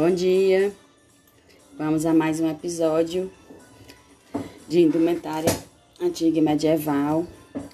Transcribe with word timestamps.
Bom 0.00 0.14
dia! 0.14 0.72
Vamos 1.76 2.06
a 2.06 2.14
mais 2.14 2.38
um 2.38 2.48
episódio 2.48 3.28
de 4.68 4.78
indumentária 4.78 5.50
antiga 6.00 6.38
e 6.38 6.40
medieval. 6.40 7.26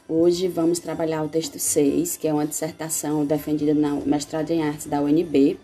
Hoje 0.09 0.49
vamos 0.49 0.79
trabalhar 0.79 1.23
o 1.23 1.29
texto 1.29 1.59
6, 1.59 2.17
que 2.17 2.27
é 2.27 2.33
uma 2.33 2.47
dissertação 2.47 3.27
defendida 3.27 3.75
na 3.75 3.91
mestrado 4.07 4.51
em 4.53 4.63
artes 4.63 4.87
da 4.87 5.03
UNB, 5.03 5.61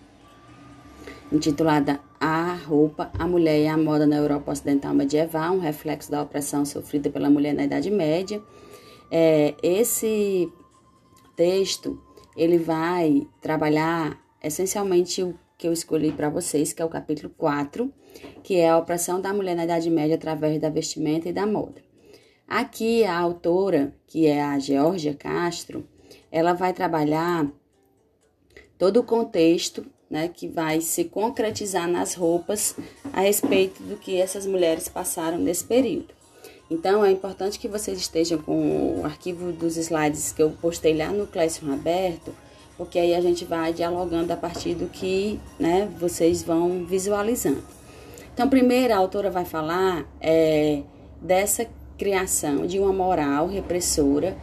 intitulada 1.32 1.98
A 2.20 2.56
roupa, 2.56 3.10
a 3.18 3.26
mulher 3.26 3.58
e 3.58 3.66
a 3.66 3.78
moda 3.78 4.06
na 4.06 4.16
Europa 4.16 4.52
Ocidental 4.52 4.92
Medieval, 4.92 5.54
um 5.54 5.60
reflexo 5.60 6.10
da 6.10 6.20
opressão 6.20 6.66
sofrida 6.66 7.08
pela 7.08 7.30
mulher 7.30 7.54
na 7.54 7.64
Idade 7.64 7.90
Média. 7.90 8.38
É, 9.10 9.54
esse 9.62 10.52
texto 11.34 11.98
ele 12.36 12.58
vai 12.58 13.26
trabalhar 13.40 14.20
essencialmente 14.42 15.22
o 15.22 15.34
que 15.60 15.68
eu 15.68 15.72
escolhi 15.74 16.10
para 16.10 16.30
vocês, 16.30 16.72
que 16.72 16.80
é 16.80 16.84
o 16.84 16.88
capítulo 16.88 17.30
4, 17.36 17.92
que 18.42 18.56
é 18.56 18.70
a 18.70 18.78
opressão 18.78 19.20
da 19.20 19.30
mulher 19.30 19.54
na 19.54 19.64
Idade 19.64 19.90
Média 19.90 20.16
através 20.16 20.58
da 20.58 20.70
vestimenta 20.70 21.28
e 21.28 21.34
da 21.34 21.46
moda. 21.46 21.82
Aqui 22.48 23.04
a 23.04 23.18
autora, 23.18 23.94
que 24.06 24.26
é 24.26 24.42
a 24.42 24.58
Georgia 24.58 25.14
Castro, 25.14 25.86
ela 26.32 26.54
vai 26.54 26.72
trabalhar 26.72 27.46
todo 28.78 29.00
o 29.00 29.04
contexto 29.04 29.84
né, 30.08 30.28
que 30.28 30.48
vai 30.48 30.80
se 30.80 31.04
concretizar 31.04 31.86
nas 31.86 32.14
roupas 32.14 32.74
a 33.12 33.20
respeito 33.20 33.82
do 33.82 33.96
que 33.96 34.16
essas 34.16 34.46
mulheres 34.46 34.88
passaram 34.88 35.36
nesse 35.36 35.64
período. 35.64 36.14
Então, 36.70 37.04
é 37.04 37.10
importante 37.10 37.58
que 37.58 37.68
vocês 37.68 37.98
estejam 37.98 38.38
com 38.38 39.00
o 39.00 39.04
arquivo 39.04 39.52
dos 39.52 39.76
slides 39.76 40.32
que 40.32 40.42
eu 40.42 40.52
postei 40.52 40.96
lá 40.96 41.12
no 41.12 41.26
Classroom 41.26 41.74
aberto, 41.74 42.34
porque 42.80 42.98
aí 42.98 43.14
a 43.14 43.20
gente 43.20 43.44
vai 43.44 43.74
dialogando 43.74 44.32
a 44.32 44.36
partir 44.38 44.74
do 44.74 44.86
que 44.86 45.38
né, 45.58 45.86
vocês 45.98 46.42
vão 46.42 46.86
visualizando. 46.86 47.62
Então, 48.32 48.48
primeiro, 48.48 48.94
a 48.94 48.96
autora 48.96 49.30
vai 49.30 49.44
falar 49.44 50.10
é, 50.18 50.82
dessa 51.20 51.68
criação 51.98 52.66
de 52.66 52.78
uma 52.78 52.90
moral 52.90 53.48
repressora 53.48 54.34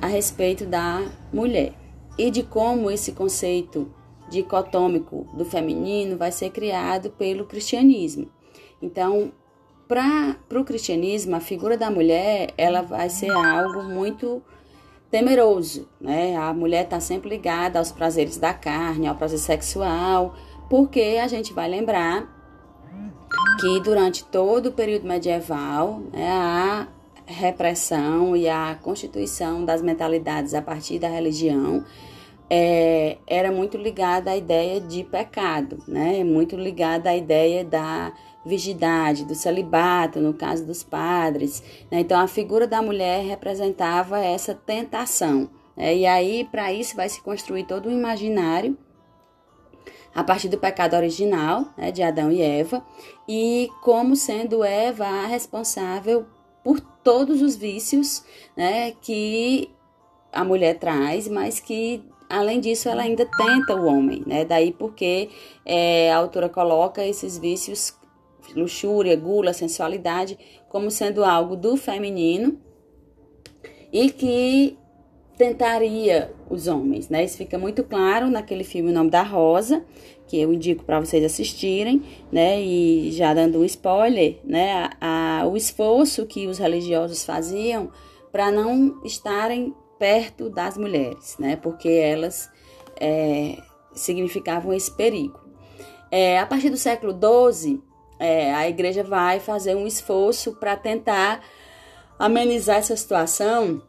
a 0.00 0.06
respeito 0.06 0.64
da 0.64 1.06
mulher 1.30 1.74
e 2.16 2.30
de 2.30 2.42
como 2.42 2.90
esse 2.90 3.12
conceito 3.12 3.92
dicotômico 4.30 5.26
do 5.34 5.44
feminino 5.44 6.16
vai 6.16 6.32
ser 6.32 6.48
criado 6.52 7.10
pelo 7.10 7.44
cristianismo. 7.44 8.30
Então, 8.80 9.30
para 9.86 10.38
o 10.58 10.64
cristianismo, 10.64 11.36
a 11.36 11.40
figura 11.40 11.76
da 11.76 11.90
mulher 11.90 12.54
ela 12.56 12.80
vai 12.80 13.10
ser 13.10 13.30
algo 13.30 13.82
muito 13.82 14.42
temeroso, 15.14 15.88
né? 16.00 16.34
A 16.34 16.52
mulher 16.52 16.86
está 16.86 16.98
sempre 16.98 17.28
ligada 17.28 17.78
aos 17.78 17.92
prazeres 17.92 18.36
da 18.36 18.52
carne, 18.52 19.06
ao 19.06 19.14
prazer 19.14 19.38
sexual, 19.38 20.34
porque 20.68 21.20
a 21.22 21.28
gente 21.28 21.52
vai 21.52 21.68
lembrar 21.68 22.26
que 23.60 23.78
durante 23.78 24.24
todo 24.24 24.70
o 24.70 24.72
período 24.72 25.06
medieval, 25.06 26.00
né, 26.12 26.28
a 26.28 26.88
repressão 27.26 28.34
e 28.36 28.48
a 28.48 28.76
constituição 28.82 29.64
das 29.64 29.80
mentalidades 29.80 30.52
a 30.52 30.60
partir 30.60 30.98
da 30.98 31.06
religião 31.06 31.84
é, 32.50 33.18
era 33.24 33.52
muito 33.52 33.78
ligada 33.78 34.32
à 34.32 34.36
ideia 34.36 34.80
de 34.80 35.04
pecado, 35.04 35.78
né? 35.86 36.24
Muito 36.24 36.56
ligada 36.56 37.10
à 37.10 37.16
ideia 37.16 37.64
da 37.64 38.12
virgindade, 38.44 39.24
do 39.24 39.34
celibato, 39.34 40.20
no 40.20 40.34
caso 40.34 40.64
dos 40.64 40.82
padres. 40.82 41.62
Né? 41.90 42.00
Então, 42.00 42.20
a 42.20 42.26
figura 42.26 42.66
da 42.66 42.82
mulher 42.82 43.24
representava 43.24 44.18
essa 44.18 44.54
tentação. 44.54 45.48
Né? 45.76 45.96
E 45.96 46.06
aí, 46.06 46.44
para 46.50 46.72
isso, 46.72 46.96
vai 46.96 47.08
se 47.08 47.22
construir 47.22 47.64
todo 47.64 47.88
um 47.88 47.92
imaginário 47.92 48.76
a 50.14 50.22
partir 50.22 50.48
do 50.48 50.58
pecado 50.58 50.94
original 50.94 51.66
né, 51.76 51.90
de 51.90 52.02
Adão 52.02 52.30
e 52.30 52.40
Eva, 52.40 52.84
e 53.28 53.68
como 53.82 54.14
sendo 54.14 54.62
Eva 54.62 55.04
a 55.04 55.26
responsável 55.26 56.24
por 56.62 56.78
todos 56.78 57.42
os 57.42 57.56
vícios 57.56 58.24
né, 58.56 58.92
que 58.92 59.68
a 60.32 60.44
mulher 60.44 60.78
traz, 60.78 61.26
mas 61.26 61.58
que 61.58 62.02
além 62.28 62.60
disso 62.60 62.88
ela 62.88 63.02
ainda 63.02 63.26
tenta 63.26 63.74
o 63.74 63.86
homem, 63.86 64.22
né? 64.26 64.44
Daí 64.44 64.72
porque 64.72 65.30
é, 65.64 66.12
a 66.12 66.16
autora 66.16 66.48
coloca 66.48 67.04
esses 67.04 67.38
vícios 67.38 67.96
luxúria, 68.54 69.16
gula, 69.16 69.52
sensualidade, 69.52 70.38
como 70.68 70.90
sendo 70.90 71.24
algo 71.24 71.56
do 71.56 71.76
feminino 71.76 72.58
e 73.92 74.10
que 74.10 74.76
tentaria 75.36 76.32
os 76.48 76.66
homens, 76.66 77.08
né? 77.08 77.24
Isso 77.24 77.36
fica 77.36 77.58
muito 77.58 77.82
claro 77.82 78.28
naquele 78.28 78.64
filme 78.64 78.90
O 78.90 78.94
Nome 78.94 79.10
da 79.10 79.22
Rosa, 79.22 79.84
que 80.26 80.40
eu 80.40 80.52
indico 80.52 80.84
para 80.84 81.00
vocês 81.00 81.24
assistirem, 81.24 82.02
né? 82.30 82.60
E 82.60 83.10
já 83.12 83.34
dando 83.34 83.58
um 83.58 83.64
spoiler, 83.64 84.38
né? 84.44 84.90
A, 85.00 85.40
a, 85.40 85.46
o 85.46 85.56
esforço 85.56 86.26
que 86.26 86.46
os 86.46 86.58
religiosos 86.58 87.24
faziam 87.24 87.90
para 88.30 88.50
não 88.50 89.00
estarem 89.04 89.74
perto 89.98 90.50
das 90.50 90.76
mulheres, 90.76 91.36
né? 91.38 91.56
Porque 91.56 91.88
elas 91.88 92.50
é, 93.00 93.58
significavam 93.92 94.72
esse 94.72 94.90
perigo. 94.90 95.40
É, 96.10 96.38
a 96.38 96.46
partir 96.46 96.70
do 96.70 96.76
século 96.76 97.12
XII, 97.12 97.82
é, 98.18 98.54
a 98.54 98.68
igreja 98.68 99.02
vai 99.02 99.40
fazer 99.40 99.74
um 99.74 99.86
esforço 99.86 100.54
para 100.54 100.76
tentar 100.76 101.42
amenizar 102.18 102.76
essa 102.76 102.96
situação, 102.96 103.82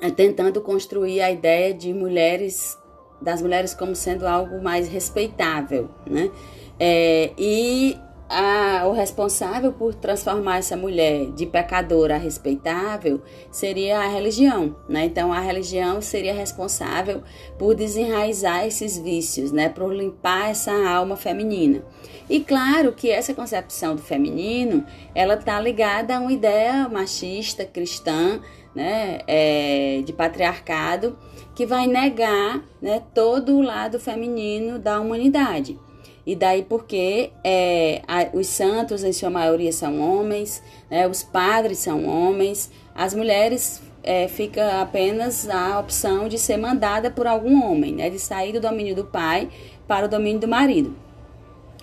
é, 0.00 0.10
tentando 0.10 0.60
construir 0.60 1.20
a 1.20 1.30
ideia 1.30 1.72
de 1.72 1.92
mulheres, 1.92 2.76
das 3.20 3.40
mulheres 3.42 3.74
como 3.74 3.94
sendo 3.94 4.26
algo 4.26 4.62
mais 4.62 4.88
respeitável, 4.88 5.90
né? 6.06 6.30
É, 6.78 7.32
e 7.38 7.96
a, 8.28 8.86
o 8.86 8.92
responsável 8.92 9.72
por 9.72 9.94
transformar 9.94 10.58
essa 10.58 10.76
mulher 10.76 11.30
de 11.32 11.46
pecadora 11.46 12.16
a 12.16 12.18
respeitável 12.18 13.22
seria 13.50 14.00
a 14.00 14.08
religião, 14.08 14.76
né? 14.88 15.04
Então 15.04 15.32
a 15.32 15.40
religião 15.40 16.00
seria 16.02 16.34
responsável 16.34 17.22
por 17.58 17.74
desenraizar 17.74 18.66
esses 18.66 18.98
vícios, 18.98 19.52
né? 19.52 19.68
Por 19.68 19.94
limpar 19.94 20.50
essa 20.50 20.72
alma 20.72 21.16
feminina. 21.16 21.84
E 22.28 22.40
claro 22.40 22.92
que 22.92 23.10
essa 23.10 23.32
concepção 23.32 23.94
do 23.94 24.02
feminino, 24.02 24.84
ela 25.14 25.34
está 25.34 25.60
ligada 25.60 26.16
a 26.16 26.20
uma 26.20 26.32
ideia 26.32 26.88
machista, 26.88 27.64
cristã, 27.64 28.40
né? 28.74 29.20
É, 29.28 30.02
de 30.04 30.12
patriarcado, 30.12 31.16
que 31.54 31.64
vai 31.64 31.86
negar, 31.86 32.64
né? 32.82 33.00
Todo 33.14 33.56
o 33.56 33.62
lado 33.62 34.00
feminino 34.00 34.80
da 34.80 35.00
humanidade. 35.00 35.78
E 36.26 36.34
daí 36.34 36.64
porque 36.64 37.30
é, 37.44 38.02
a, 38.08 38.26
os 38.36 38.48
santos, 38.48 39.04
em 39.04 39.12
sua 39.12 39.30
maioria, 39.30 39.72
são 39.72 40.00
homens, 40.00 40.60
né, 40.90 41.06
os 41.06 41.22
padres 41.22 41.78
são 41.78 42.04
homens, 42.04 42.68
as 42.92 43.14
mulheres 43.14 43.80
é, 44.02 44.26
fica 44.26 44.80
apenas 44.80 45.48
a 45.48 45.78
opção 45.78 46.28
de 46.28 46.36
ser 46.36 46.56
mandada 46.56 47.12
por 47.12 47.28
algum 47.28 47.64
homem, 47.64 47.94
né, 47.94 48.10
de 48.10 48.18
sair 48.18 48.52
do 48.52 48.60
domínio 48.60 48.96
do 48.96 49.04
pai 49.04 49.48
para 49.86 50.06
o 50.06 50.08
domínio 50.08 50.40
do 50.40 50.48
marido. 50.48 50.96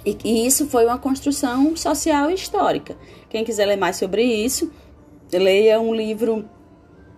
E, 0.05 0.17
e 0.25 0.45
isso 0.45 0.67
foi 0.67 0.85
uma 0.85 0.97
construção 0.97 1.73
social 1.77 2.29
e 2.29 2.33
histórica. 2.33 2.97
Quem 3.29 3.45
quiser 3.45 3.65
ler 3.65 3.77
mais 3.77 3.95
sobre 3.95 4.23
isso, 4.23 4.69
leia 5.31 5.79
um 5.79 5.95
livro 5.95 6.43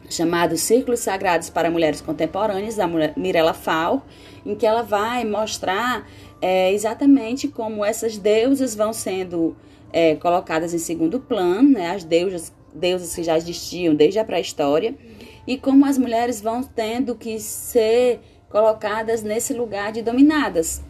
chamado 0.09 0.55
Círculos 0.57 0.99
Sagrados 0.99 1.49
para 1.49 1.71
Mulheres 1.71 2.01
Contemporâneas, 2.01 2.75
da 2.75 2.87
Mirella 3.17 3.53
Faur, 3.53 4.01
em 4.45 4.55
que 4.55 4.65
ela 4.65 4.83
vai 4.83 5.25
mostrar 5.25 6.07
é, 6.41 6.73
exatamente 6.73 7.47
como 7.47 7.83
essas 7.83 8.17
deusas 8.17 8.75
vão 8.75 8.93
sendo 8.93 9.55
é, 9.91 10.15
colocadas 10.15 10.73
em 10.73 10.77
segundo 10.77 11.19
plano, 11.19 11.69
né, 11.69 11.91
as 11.91 12.03
deusas, 12.03 12.53
deusas 12.73 13.15
que 13.15 13.23
já 13.23 13.37
existiam 13.37 13.95
desde 13.95 14.19
a 14.19 14.25
pré-história, 14.25 14.95
e 15.47 15.57
como 15.57 15.85
as 15.85 15.97
mulheres 15.97 16.41
vão 16.41 16.63
tendo 16.63 17.15
que 17.15 17.39
ser 17.39 18.19
colocadas 18.49 19.21
nesse 19.21 19.53
lugar 19.53 19.91
de 19.91 20.01
dominadas. 20.01 20.81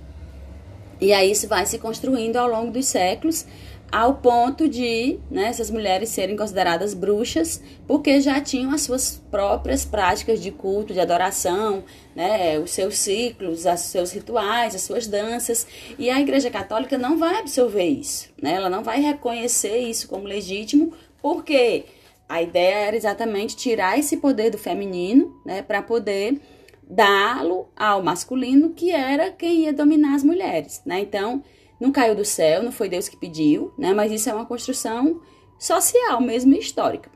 E 1.00 1.12
aí 1.12 1.32
isso 1.32 1.48
vai 1.48 1.66
se 1.66 1.78
construindo 1.78 2.38
ao 2.38 2.48
longo 2.48 2.72
dos 2.72 2.86
séculos, 2.86 3.46
ao 3.92 4.16
ponto 4.16 4.68
de 4.68 5.20
né, 5.30 5.48
essas 5.48 5.70
mulheres 5.70 6.10
serem 6.10 6.36
consideradas 6.36 6.94
bruxas, 6.94 7.62
porque 7.88 8.20
já 8.20 8.42
tinham 8.42 8.72
as 8.72 8.82
suas 8.82 9.22
próprias 9.32 9.86
práticas 9.86 10.42
de 10.42 10.52
culto, 10.52 10.94
de 10.94 11.00
adoração, 11.00 11.84
né, 12.16 12.60
os 12.60 12.72
seus 12.72 12.98
ciclos, 12.98 13.66
os 13.66 13.80
seus 13.82 14.12
rituais, 14.12 14.76
as 14.76 14.82
suas 14.82 15.08
danças, 15.08 15.66
e 15.98 16.10
a 16.10 16.20
Igreja 16.20 16.50
Católica 16.50 16.98
não 16.98 17.18
vai 17.18 17.40
absorver 17.40 17.86
isso, 17.86 18.30
né, 18.42 18.54
ela 18.54 18.70
não 18.70 18.84
vai 18.84 19.00
reconhecer 19.00 19.78
isso 19.78 20.08
como 20.08 20.26
legítimo, 20.26 20.94
porque 21.22 21.86
a 22.28 22.42
ideia 22.42 22.88
era 22.88 22.96
exatamente 22.96 23.56
tirar 23.56 24.00
esse 24.00 24.18
poder 24.18 24.50
do 24.50 24.58
feminino 24.58 25.40
né, 25.46 25.62
para 25.62 25.82
poder 25.82 26.42
dá-lo 26.88 27.68
ao 27.76 28.04
masculino, 28.04 28.72
que 28.72 28.92
era 28.92 29.32
quem 29.32 29.62
ia 29.62 29.74
dominar 29.74 30.16
as 30.16 30.24
mulheres. 30.24 30.82
Né? 30.86 31.00
Então, 31.02 31.44
não 31.80 31.92
caiu 31.92 32.16
do 32.16 32.26
céu, 32.26 32.64
não 32.64 32.72
foi 32.72 32.90
Deus 32.90 33.08
que 33.08 33.18
pediu, 33.18 33.74
né? 33.78 33.94
Mas 33.94 34.12
isso 34.12 34.30
é 34.30 34.34
uma 34.34 34.46
construção 34.46 35.22
social 35.58 36.22
mesmo 36.22 36.54
histórica. 36.54 37.10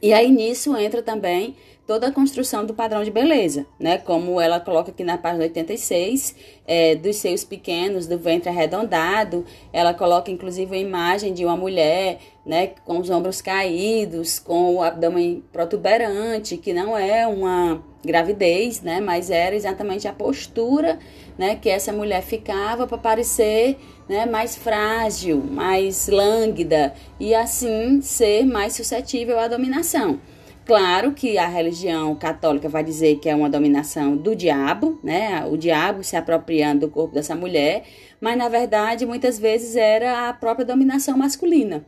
E 0.00 0.12
aí 0.12 0.30
nisso 0.30 0.76
entra 0.76 1.02
também 1.02 1.54
toda 1.86 2.08
a 2.08 2.12
construção 2.12 2.64
do 2.64 2.74
padrão 2.74 3.04
de 3.04 3.10
beleza, 3.10 3.66
né? 3.78 3.98
Como 3.98 4.40
ela 4.40 4.58
coloca 4.58 4.90
aqui 4.90 5.04
na 5.04 5.18
página 5.18 5.44
86, 5.44 6.34
é, 6.66 6.94
dos 6.94 7.16
seios 7.16 7.44
pequenos, 7.44 8.06
do 8.06 8.18
ventre 8.18 8.48
arredondado. 8.48 9.44
Ela 9.72 9.92
coloca 9.92 10.30
inclusive 10.30 10.74
a 10.74 10.78
imagem 10.78 11.32
de 11.32 11.44
uma 11.44 11.56
mulher, 11.56 12.18
né, 12.44 12.72
com 12.84 12.98
os 12.98 13.08
ombros 13.08 13.40
caídos, 13.40 14.38
com 14.38 14.76
o 14.76 14.82
abdômen 14.82 15.42
protuberante, 15.52 16.56
que 16.56 16.72
não 16.72 16.96
é 16.98 17.26
uma 17.26 17.82
gravidez, 18.04 18.82
né? 18.82 19.00
Mas 19.00 19.30
era 19.30 19.54
exatamente 19.54 20.08
a 20.08 20.12
postura, 20.12 20.98
né, 21.38 21.54
que 21.54 21.68
essa 21.68 21.92
mulher 21.92 22.22
ficava 22.22 22.86
para 22.86 22.98
parecer, 22.98 23.78
né, 24.08 24.26
mais 24.26 24.56
frágil, 24.56 25.38
mais 25.38 26.08
lânguida 26.08 26.92
e 27.18 27.34
assim 27.34 28.00
ser 28.02 28.44
mais 28.44 28.74
suscetível 28.74 29.38
à 29.38 29.46
dominação. 29.46 30.20
Claro 30.64 31.12
que 31.12 31.38
a 31.38 31.48
religião 31.48 32.14
católica 32.14 32.68
vai 32.68 32.84
dizer 32.84 33.18
que 33.18 33.28
é 33.28 33.34
uma 33.34 33.50
dominação 33.50 34.16
do 34.16 34.34
diabo, 34.34 34.98
né? 35.02 35.44
O 35.46 35.56
diabo 35.56 36.04
se 36.04 36.16
apropriando 36.16 36.86
do 36.86 36.92
corpo 36.92 37.14
dessa 37.14 37.34
mulher, 37.34 37.84
mas 38.20 38.36
na 38.36 38.48
verdade 38.48 39.04
muitas 39.04 39.38
vezes 39.38 39.74
era 39.76 40.28
a 40.28 40.32
própria 40.32 40.64
dominação 40.64 41.16
masculina 41.16 41.84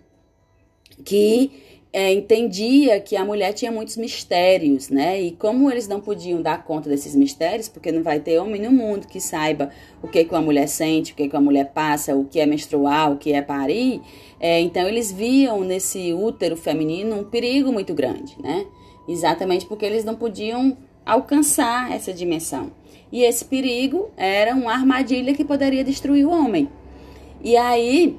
que 1.04 1.50
é, 1.94 2.12
entendia 2.12 2.98
que 2.98 3.14
a 3.14 3.24
mulher 3.24 3.52
tinha 3.52 3.70
muitos 3.70 3.96
mistérios, 3.96 4.90
né? 4.90 5.22
E 5.22 5.30
como 5.30 5.70
eles 5.70 5.86
não 5.86 6.00
podiam 6.00 6.42
dar 6.42 6.64
conta 6.64 6.88
desses 6.90 7.14
mistérios, 7.14 7.68
porque 7.68 7.92
não 7.92 8.02
vai 8.02 8.18
ter 8.18 8.36
homem 8.40 8.60
no 8.60 8.72
mundo 8.72 9.06
que 9.06 9.20
saiba 9.20 9.70
o 10.02 10.08
que, 10.08 10.24
que 10.24 10.34
uma 10.34 10.42
mulher 10.42 10.66
sente, 10.66 11.12
o 11.12 11.14
que, 11.14 11.28
que 11.28 11.36
uma 11.36 11.42
mulher 11.42 11.70
passa, 11.72 12.16
o 12.16 12.24
que 12.24 12.40
é 12.40 12.46
menstruar, 12.46 13.12
o 13.12 13.16
que 13.16 13.32
é 13.32 13.40
parir, 13.40 14.02
é, 14.40 14.60
então 14.60 14.88
eles 14.88 15.12
viam 15.12 15.60
nesse 15.60 16.12
útero 16.12 16.56
feminino 16.56 17.14
um 17.14 17.24
perigo 17.24 17.72
muito 17.72 17.94
grande, 17.94 18.36
né? 18.42 18.66
Exatamente 19.08 19.64
porque 19.64 19.84
eles 19.84 20.04
não 20.04 20.16
podiam 20.16 20.76
alcançar 21.06 21.92
essa 21.92 22.12
dimensão. 22.12 22.72
E 23.12 23.22
esse 23.22 23.44
perigo 23.44 24.10
era 24.16 24.52
uma 24.52 24.72
armadilha 24.72 25.32
que 25.32 25.44
poderia 25.44 25.84
destruir 25.84 26.26
o 26.26 26.30
homem. 26.30 26.68
E 27.40 27.56
aí 27.56 28.18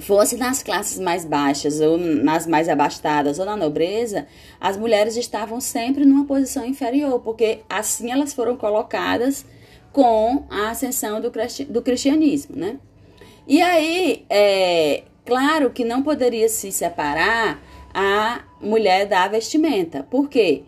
fosse 0.00 0.36
nas 0.36 0.62
classes 0.62 0.98
mais 0.98 1.24
baixas 1.24 1.80
ou 1.80 1.98
nas 1.98 2.46
mais 2.46 2.68
abastadas 2.68 3.38
ou 3.38 3.44
na 3.44 3.56
nobreza, 3.56 4.26
as 4.60 4.76
mulheres 4.76 5.16
estavam 5.16 5.60
sempre 5.60 6.04
numa 6.04 6.24
posição 6.24 6.64
inferior, 6.64 7.20
porque 7.20 7.60
assim 7.68 8.10
elas 8.10 8.32
foram 8.32 8.56
colocadas 8.56 9.44
com 9.92 10.44
a 10.50 10.70
ascensão 10.70 11.20
do, 11.20 11.32
do 11.68 11.82
cristianismo, 11.82 12.56
né? 12.56 12.78
E 13.46 13.62
aí, 13.62 14.26
é 14.28 15.04
claro 15.24 15.70
que 15.70 15.84
não 15.84 16.02
poderia 16.02 16.48
se 16.48 16.70
separar 16.72 17.62
a 17.94 18.44
mulher 18.60 19.06
da 19.06 19.26
vestimenta. 19.28 20.02
Por 20.02 20.28
quê? 20.28 20.64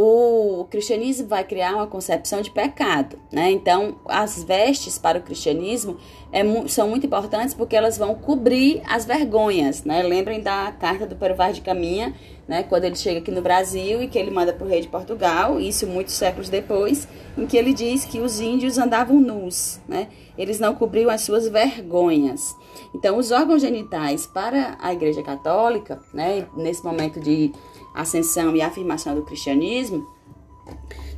O 0.00 0.64
cristianismo 0.70 1.26
vai 1.26 1.42
criar 1.42 1.74
uma 1.74 1.86
concepção 1.88 2.40
de 2.40 2.52
pecado, 2.52 3.18
né? 3.32 3.50
Então, 3.50 3.96
as 4.04 4.44
vestes 4.44 4.96
para 4.96 5.18
o 5.18 5.22
cristianismo 5.22 5.96
é, 6.30 6.44
são 6.68 6.88
muito 6.88 7.04
importantes 7.04 7.52
porque 7.52 7.74
elas 7.74 7.98
vão 7.98 8.14
cobrir 8.14 8.80
as 8.86 9.04
vergonhas, 9.04 9.82
né? 9.82 10.04
Lembrem 10.04 10.40
da 10.40 10.70
carta 10.70 11.04
do 11.04 11.16
Peruvar 11.16 11.52
de 11.52 11.62
Caminha, 11.62 12.14
né? 12.46 12.62
Quando 12.62 12.84
ele 12.84 12.94
chega 12.94 13.18
aqui 13.18 13.32
no 13.32 13.42
Brasil 13.42 14.00
e 14.00 14.06
que 14.06 14.16
ele 14.16 14.30
manda 14.30 14.52
para 14.52 14.64
o 14.64 14.70
rei 14.70 14.82
de 14.82 14.86
Portugal, 14.86 15.58
isso 15.58 15.84
muitos 15.84 16.14
séculos 16.14 16.48
depois, 16.48 17.08
em 17.36 17.44
que 17.44 17.56
ele 17.56 17.74
diz 17.74 18.04
que 18.04 18.20
os 18.20 18.38
índios 18.38 18.78
andavam 18.78 19.20
nus, 19.20 19.80
né? 19.88 20.06
Eles 20.38 20.60
não 20.60 20.76
cobriam 20.76 21.10
as 21.10 21.22
suas 21.22 21.48
vergonhas. 21.48 22.54
Então, 22.94 23.18
os 23.18 23.32
órgãos 23.32 23.62
genitais 23.62 24.28
para 24.28 24.76
a 24.80 24.92
Igreja 24.92 25.24
Católica, 25.24 26.00
né? 26.14 26.46
Nesse 26.56 26.84
momento 26.84 27.18
de 27.18 27.52
ascensão 28.00 28.54
e 28.54 28.62
afirmação 28.62 29.14
do 29.14 29.22
cristianismo, 29.22 30.06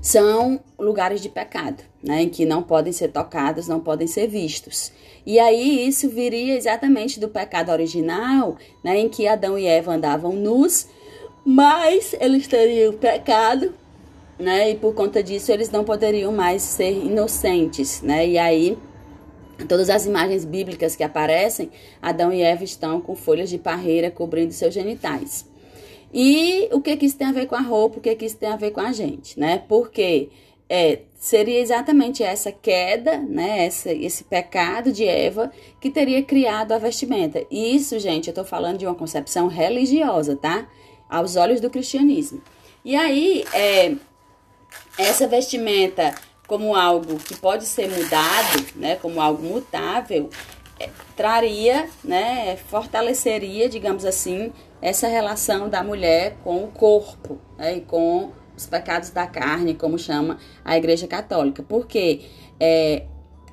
são 0.00 0.60
lugares 0.78 1.20
de 1.20 1.28
pecado, 1.28 1.82
né, 2.02 2.22
em 2.22 2.28
que 2.28 2.46
não 2.46 2.62
podem 2.62 2.92
ser 2.92 3.08
tocados, 3.08 3.68
não 3.68 3.80
podem 3.80 4.06
ser 4.06 4.26
vistos. 4.26 4.90
E 5.26 5.38
aí 5.38 5.86
isso 5.86 6.08
viria 6.08 6.56
exatamente 6.56 7.20
do 7.20 7.28
pecado 7.28 7.70
original, 7.70 8.56
né, 8.82 8.98
em 8.98 9.08
que 9.10 9.28
Adão 9.28 9.58
e 9.58 9.66
Eva 9.66 9.92
andavam 9.92 10.32
nus, 10.32 10.88
mas 11.44 12.14
eles 12.18 12.46
teriam 12.46 12.94
pecado, 12.94 13.74
né, 14.38 14.70
e 14.70 14.74
por 14.74 14.94
conta 14.94 15.22
disso 15.22 15.52
eles 15.52 15.70
não 15.70 15.84
poderiam 15.84 16.32
mais 16.32 16.62
ser 16.62 16.92
inocentes, 16.92 18.00
né, 18.00 18.26
e 18.26 18.38
aí 18.38 18.78
todas 19.68 19.90
as 19.90 20.06
imagens 20.06 20.46
bíblicas 20.46 20.96
que 20.96 21.02
aparecem, 21.02 21.70
Adão 22.00 22.32
e 22.32 22.40
Eva 22.40 22.64
estão 22.64 23.02
com 23.02 23.14
folhas 23.14 23.50
de 23.50 23.58
parreira 23.58 24.10
cobrindo 24.10 24.54
seus 24.54 24.72
genitais. 24.72 25.49
E 26.12 26.68
o 26.72 26.80
que, 26.80 26.96
que 26.96 27.06
isso 27.06 27.16
tem 27.16 27.28
a 27.28 27.32
ver 27.32 27.46
com 27.46 27.54
a 27.54 27.60
roupa, 27.60 27.98
o 27.98 28.00
que, 28.00 28.14
que 28.16 28.24
isso 28.24 28.36
tem 28.36 28.48
a 28.48 28.56
ver 28.56 28.72
com 28.72 28.80
a 28.80 28.92
gente, 28.92 29.38
né? 29.38 29.62
Porque 29.68 30.28
é, 30.68 31.00
seria 31.18 31.60
exatamente 31.60 32.22
essa 32.22 32.50
queda, 32.50 33.18
né? 33.18 33.66
Essa, 33.66 33.92
esse 33.92 34.24
pecado 34.24 34.92
de 34.92 35.04
Eva 35.04 35.52
que 35.80 35.90
teria 35.90 36.22
criado 36.22 36.72
a 36.72 36.78
vestimenta. 36.78 37.44
E 37.50 37.74
isso, 37.76 37.98
gente, 37.98 38.28
eu 38.28 38.34
tô 38.34 38.44
falando 38.44 38.78
de 38.78 38.86
uma 38.86 38.94
concepção 38.94 39.46
religiosa, 39.46 40.36
tá? 40.36 40.66
Aos 41.08 41.36
olhos 41.36 41.60
do 41.60 41.70
cristianismo. 41.70 42.40
E 42.84 42.96
aí, 42.96 43.44
é, 43.52 43.94
essa 44.96 45.26
vestimenta 45.26 46.14
como 46.46 46.74
algo 46.74 47.16
que 47.16 47.36
pode 47.36 47.64
ser 47.64 47.88
mudado, 47.88 48.66
né? 48.74 48.96
Como 48.96 49.20
algo 49.20 49.42
mutável, 49.42 50.28
é, 50.80 50.88
traria, 51.14 51.88
né? 52.02 52.56
Fortaleceria, 52.56 53.68
digamos 53.68 54.04
assim, 54.04 54.52
essa 54.80 55.06
relação 55.06 55.68
da 55.68 55.82
mulher 55.82 56.36
com 56.42 56.64
o 56.64 56.68
corpo 56.68 57.38
né, 57.58 57.76
e 57.76 57.80
com 57.80 58.32
os 58.56 58.66
pecados 58.66 59.10
da 59.10 59.26
carne, 59.26 59.74
como 59.74 59.98
chama 59.98 60.38
a 60.64 60.76
Igreja 60.76 61.06
Católica. 61.06 61.62
Porque 61.62 62.22
é, 62.58 63.04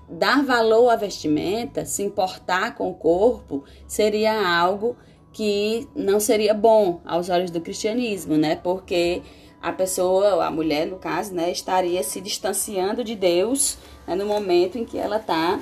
dar 0.09 0.43
valor 0.43 0.89
à 0.89 0.95
vestimenta, 0.95 1.85
se 1.85 2.03
importar 2.03 2.75
com 2.75 2.89
o 2.89 2.93
corpo, 2.93 3.63
seria 3.87 4.47
algo 4.57 4.95
que 5.31 5.87
não 5.95 6.19
seria 6.19 6.53
bom 6.53 7.01
aos 7.05 7.29
olhos 7.29 7.51
do 7.51 7.61
cristianismo, 7.61 8.35
né? 8.35 8.55
Porque 8.55 9.21
a 9.61 9.71
pessoa, 9.71 10.45
a 10.45 10.51
mulher 10.51 10.87
no 10.87 10.97
caso, 10.97 11.33
né, 11.33 11.51
estaria 11.51 12.01
se 12.03 12.21
distanciando 12.21 13.03
de 13.03 13.15
Deus 13.15 13.77
né, 14.07 14.15
no 14.15 14.25
momento 14.25 14.77
em 14.77 14.85
que 14.85 14.97
ela 14.97 15.17
está 15.17 15.59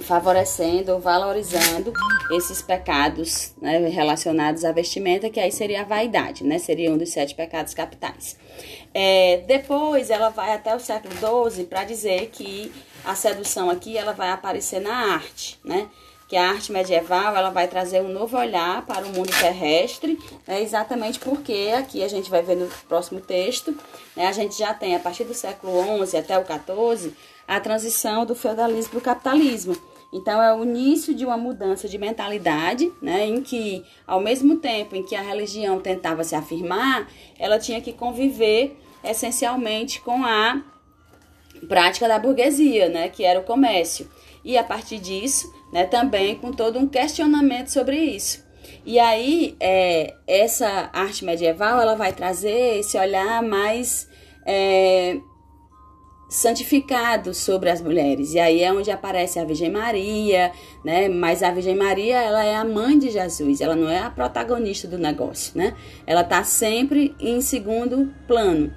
favorecendo 0.00 0.92
ou 0.92 1.00
valorizando 1.00 1.92
esses 2.30 2.62
pecados 2.62 3.52
né, 3.60 3.78
relacionados 3.88 4.64
à 4.64 4.72
vestimenta, 4.72 5.28
que 5.30 5.40
aí 5.40 5.52
seria 5.52 5.82
a 5.82 5.84
vaidade, 5.84 6.44
né? 6.44 6.58
Seria 6.58 6.90
um 6.90 6.96
dos 6.96 7.10
sete 7.10 7.34
pecados 7.34 7.74
capitais. 7.74 8.36
É, 8.94 9.42
depois 9.46 10.10
ela 10.10 10.30
vai 10.30 10.52
até 10.52 10.74
o 10.74 10.80
século 10.80 11.14
XII 11.50 11.64
para 11.64 11.84
dizer 11.84 12.30
que 12.30 12.72
a 13.04 13.14
sedução 13.14 13.70
aqui 13.70 13.96
ela 13.96 14.12
vai 14.12 14.30
aparecer 14.30 14.80
na 14.80 15.14
arte, 15.14 15.58
né? 15.64 15.88
Que 16.28 16.36
a 16.36 16.50
arte 16.50 16.72
medieval 16.72 17.36
ela 17.36 17.50
vai 17.50 17.68
trazer 17.68 18.00
um 18.00 18.08
novo 18.08 18.38
olhar 18.38 18.86
para 18.86 19.04
o 19.04 19.10
mundo 19.10 19.30
terrestre, 19.38 20.18
né, 20.46 20.62
exatamente 20.62 21.18
porque 21.18 21.70
aqui 21.76 22.02
a 22.02 22.08
gente 22.08 22.30
vai 22.30 22.40
ver 22.40 22.56
no 22.56 22.66
próximo 22.88 23.20
texto, 23.20 23.76
né, 24.16 24.26
a 24.26 24.32
gente 24.32 24.58
já 24.58 24.72
tem 24.72 24.96
a 24.96 24.98
partir 24.98 25.24
do 25.24 25.34
século 25.34 26.06
XI 26.06 26.16
até 26.16 26.38
o 26.38 26.42
XIV 26.42 27.14
a 27.46 27.60
transição 27.60 28.24
do 28.24 28.34
feudalismo 28.34 28.90
para 28.90 28.98
o 28.98 29.02
capitalismo. 29.02 29.76
Então 30.12 30.42
é 30.42 30.54
o 30.54 30.62
início 30.62 31.14
de 31.14 31.24
uma 31.24 31.38
mudança 31.38 31.88
de 31.88 31.96
mentalidade, 31.96 32.92
né, 33.00 33.26
em 33.26 33.40
que 33.40 33.82
ao 34.06 34.20
mesmo 34.20 34.56
tempo 34.56 34.94
em 34.94 35.02
que 35.02 35.16
a 35.16 35.22
religião 35.22 35.80
tentava 35.80 36.22
se 36.22 36.34
afirmar, 36.34 37.08
ela 37.38 37.58
tinha 37.58 37.80
que 37.80 37.94
conviver 37.94 38.76
essencialmente 39.02 40.00
com 40.02 40.22
a 40.22 40.62
prática 41.66 42.06
da 42.06 42.18
burguesia, 42.18 42.90
né, 42.90 43.08
que 43.08 43.24
era 43.24 43.40
o 43.40 43.44
comércio. 43.44 44.08
E 44.44 44.58
a 44.58 44.64
partir 44.64 44.98
disso, 44.98 45.50
né, 45.72 45.84
também 45.86 46.34
com 46.34 46.52
todo 46.52 46.78
um 46.78 46.86
questionamento 46.86 47.68
sobre 47.68 47.96
isso. 47.96 48.44
E 48.84 48.98
aí, 48.98 49.56
é, 49.60 50.14
essa 50.26 50.90
arte 50.92 51.24
medieval, 51.24 51.80
ela 51.80 51.94
vai 51.94 52.12
trazer 52.12 52.80
esse 52.80 52.98
olhar 52.98 53.42
mais 53.42 54.08
é, 54.44 55.18
santificado 56.32 57.34
sobre 57.34 57.68
as 57.68 57.82
mulheres. 57.82 58.32
E 58.32 58.38
aí 58.38 58.62
é 58.62 58.72
onde 58.72 58.90
aparece 58.90 59.38
a 59.38 59.44
Virgem 59.44 59.70
Maria, 59.70 60.50
né? 60.82 61.06
Mas 61.06 61.42
a 61.42 61.50
Virgem 61.50 61.76
Maria, 61.76 62.22
ela 62.22 62.42
é 62.42 62.56
a 62.56 62.64
mãe 62.64 62.98
de 62.98 63.10
Jesus, 63.10 63.60
ela 63.60 63.76
não 63.76 63.86
é 63.86 63.98
a 63.98 64.08
protagonista 64.08 64.88
do 64.88 64.96
negócio, 64.96 65.52
né? 65.54 65.76
Ela 66.06 66.24
tá 66.24 66.42
sempre 66.42 67.14
em 67.20 67.42
segundo 67.42 68.10
plano. 68.26 68.72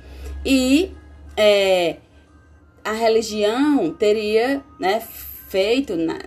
E 0.46 0.92
é, 1.38 1.96
a 2.84 2.92
religião 2.92 3.90
teria, 3.94 4.62
né, 4.78 5.02
feito, 5.48 5.96
na, 5.96 6.20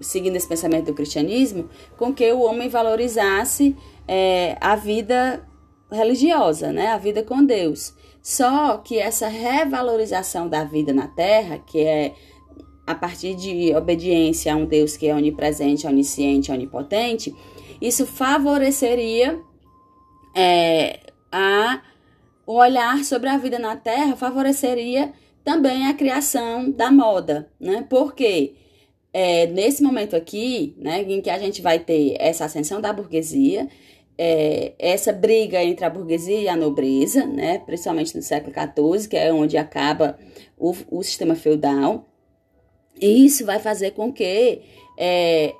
seguindo 0.00 0.36
esse 0.36 0.48
pensamento 0.48 0.86
do 0.86 0.94
cristianismo, 0.94 1.68
com 1.98 2.14
que 2.14 2.32
o 2.32 2.40
homem 2.40 2.70
valorizasse 2.70 3.76
é, 4.08 4.56
a 4.58 4.74
vida 4.74 5.46
religiosa, 5.92 6.72
né? 6.72 6.88
A 6.88 6.96
vida 6.96 7.22
com 7.22 7.44
Deus. 7.44 7.94
Só 8.26 8.78
que 8.78 8.98
essa 8.98 9.28
revalorização 9.28 10.48
da 10.48 10.64
vida 10.64 10.92
na 10.92 11.06
Terra, 11.06 11.58
que 11.58 11.78
é 11.78 12.12
a 12.84 12.92
partir 12.92 13.36
de 13.36 13.72
obediência 13.72 14.52
a 14.52 14.56
um 14.56 14.66
Deus 14.66 14.96
que 14.96 15.06
é 15.06 15.14
onipresente, 15.14 15.86
onisciente, 15.86 16.50
onipotente, 16.50 17.32
isso 17.80 18.04
favoreceria 18.04 19.40
é, 20.34 20.98
a, 21.30 21.80
o 22.44 22.54
olhar 22.54 23.04
sobre 23.04 23.28
a 23.28 23.38
vida 23.38 23.60
na 23.60 23.76
Terra 23.76 24.16
favoreceria 24.16 25.12
também 25.44 25.86
a 25.86 25.94
criação 25.94 26.68
da 26.68 26.90
moda, 26.90 27.48
né? 27.60 27.86
Porque 27.88 28.56
é, 29.12 29.46
nesse 29.46 29.84
momento 29.84 30.16
aqui, 30.16 30.74
né, 30.78 31.00
em 31.02 31.20
que 31.20 31.30
a 31.30 31.38
gente 31.38 31.62
vai 31.62 31.78
ter 31.78 32.16
essa 32.18 32.46
ascensão 32.46 32.80
da 32.80 32.92
burguesia, 32.92 33.68
é, 34.18 34.74
essa 34.78 35.12
briga 35.12 35.62
entre 35.62 35.84
a 35.84 35.90
burguesia 35.90 36.40
e 36.40 36.48
a 36.48 36.56
nobreza, 36.56 37.26
né, 37.26 37.58
principalmente 37.58 38.16
no 38.16 38.22
século 38.22 38.54
XIV, 38.54 39.08
que 39.08 39.16
é 39.16 39.32
onde 39.32 39.56
acaba 39.56 40.18
o, 40.56 40.74
o 40.90 41.02
sistema 41.02 41.34
feudal, 41.34 42.08
e 43.00 43.26
isso 43.26 43.44
vai 43.44 43.58
fazer 43.58 43.90
com 43.90 44.12
que 44.12 44.62
é, 44.98 45.52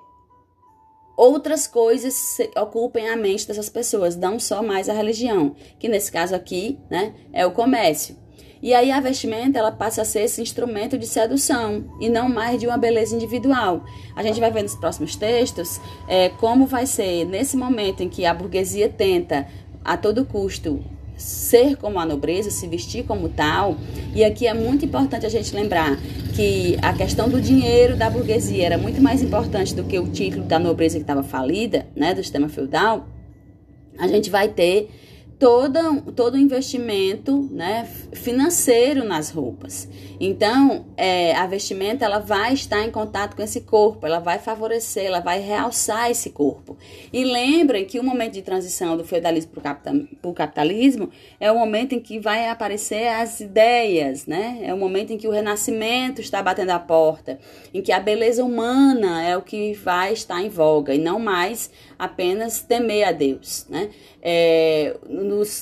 outras 1.17 1.67
coisas 1.67 2.39
ocupem 2.57 3.09
a 3.09 3.17
mente 3.17 3.47
dessas 3.47 3.69
pessoas, 3.69 4.17
não 4.17 4.39
só 4.39 4.63
mais 4.63 4.89
a 4.89 4.95
religião, 4.95 5.55
que 5.79 5.89
nesse 5.89 6.11
caso 6.11 6.35
aqui, 6.35 6.79
né, 6.91 7.15
é 7.33 7.45
o 7.45 7.53
comércio. 7.53 8.17
E 8.63 8.75
aí 8.75 8.91
a 8.91 9.01
vestimenta 9.01 9.59
ela 9.59 9.71
passa 9.71 10.03
a 10.03 10.05
ser 10.05 10.21
esse 10.21 10.41
instrumento 10.41 10.99
de 10.99 11.07
sedução 11.07 11.85
e 12.01 12.09
não 12.09 12.29
mais 12.29 12.59
de 12.59 12.67
uma 12.67 12.79
beleza 12.79 13.15
individual. 13.15 13.85
A 14.15 14.23
gente 14.23 14.41
vai 14.41 14.51
ver 14.51 14.63
nos 14.63 14.75
próximos 14.75 15.15
textos 15.15 15.81
é, 16.09 16.31
como 16.31 16.67
vai 16.67 16.87
ser 16.87 17.25
nesse 17.27 17.57
momento 17.57 18.03
em 18.03 18.09
que 18.09 18.25
a 18.25 18.35
burguesia 18.35 18.89
tenta 18.89 19.47
a 19.85 19.97
todo 19.97 20.25
custo 20.25 20.83
ser 21.17 21.77
como 21.77 21.99
a 21.99 22.05
nobreza, 22.05 22.51
se 22.51 22.67
vestir 22.67 23.05
como 23.05 23.29
tal. 23.29 23.77
E 24.15 24.25
aqui 24.25 24.47
é 24.47 24.55
muito 24.55 24.85
importante 24.85 25.25
a 25.25 25.29
gente 25.29 25.55
lembrar 25.55 25.97
que 26.35 26.77
a 26.83 26.93
questão 26.93 27.29
do 27.29 27.41
dinheiro 27.41 27.97
da 27.97 28.11
burguesia 28.11 28.67
era 28.67 28.79
muito 28.79 29.01
mais 29.01 29.23
importante 29.23 29.75
do 29.75 29.85
que 29.85 29.99
o 29.99 30.09
título 30.09 30.45
da 30.45 30.59
nobreza 30.59 30.97
que 30.97 31.03
estava 31.03 31.23
falida, 31.23 31.87
né, 31.95 32.13
do 32.15 32.23
sistema 32.23 32.49
feudal. 32.49 33.09
A 33.99 34.07
gente 34.07 34.29
vai 34.29 34.49
ter 34.49 34.91
todo, 35.39 36.13
todo 36.13 36.39
investimento 36.39 37.49
né, 37.51 37.87
financeiro 38.13 39.05
nas 39.05 39.31
roupas. 39.31 39.89
Então, 40.19 40.87
é, 40.97 41.35
a 41.35 41.47
vestimenta 41.47 42.05
ela 42.05 42.19
vai 42.19 42.55
estar 42.55 42.83
em 42.83 42.91
contato 42.91 43.37
com 43.37 43.43
esse 43.43 43.61
corpo, 43.61 44.07
ela 44.07 44.19
vai 44.19 44.39
favorecer, 44.39 45.05
ela 45.05 45.21
vai 45.21 45.41
realçar 45.41 46.11
esse 46.11 46.31
corpo. 46.31 46.77
E 47.13 47.25
lembrem 47.25 47.85
que 47.85 48.01
o 48.01 48.03
momento 48.03 48.33
de 48.33 48.43
transição 48.43 48.97
do 48.97 49.05
feudalismo 49.05 49.53
para 49.53 49.79
o 50.23 50.33
capitalismo 50.33 51.11
é 51.39 51.53
o 51.53 51.59
momento 51.59 51.95
em 51.95 52.01
que 52.01 52.19
vai 52.19 52.49
aparecer 52.49 53.09
as 53.09 53.41
ideias, 53.41 54.27
né? 54.27 54.61
É 54.63 54.73
o 54.73 54.79
momento 54.79 55.13
em 55.13 55.19
que 55.19 55.29
o 55.29 55.31
renascimento 55.31 56.21
está 56.21 56.43
batendo 56.43 56.71
a 56.71 56.79
porta, 56.79 57.39
em 57.75 57.83
que 57.83 57.93
a 57.93 58.01
beleza 58.01 58.43
humana 58.43 59.23
é 59.23 59.37
o 59.37 59.43
que 59.43 59.75
vai 59.75 60.15
estar 60.15 60.43
em 60.43 60.49
voga 60.49 60.95
e 60.95 60.99
não 60.99 61.19
mais 61.19 61.71
apenas 61.99 62.61
temer 62.61 63.05
a 63.05 63.13
Deus, 63.13 63.67
né? 63.69 63.91
É, 64.23 64.97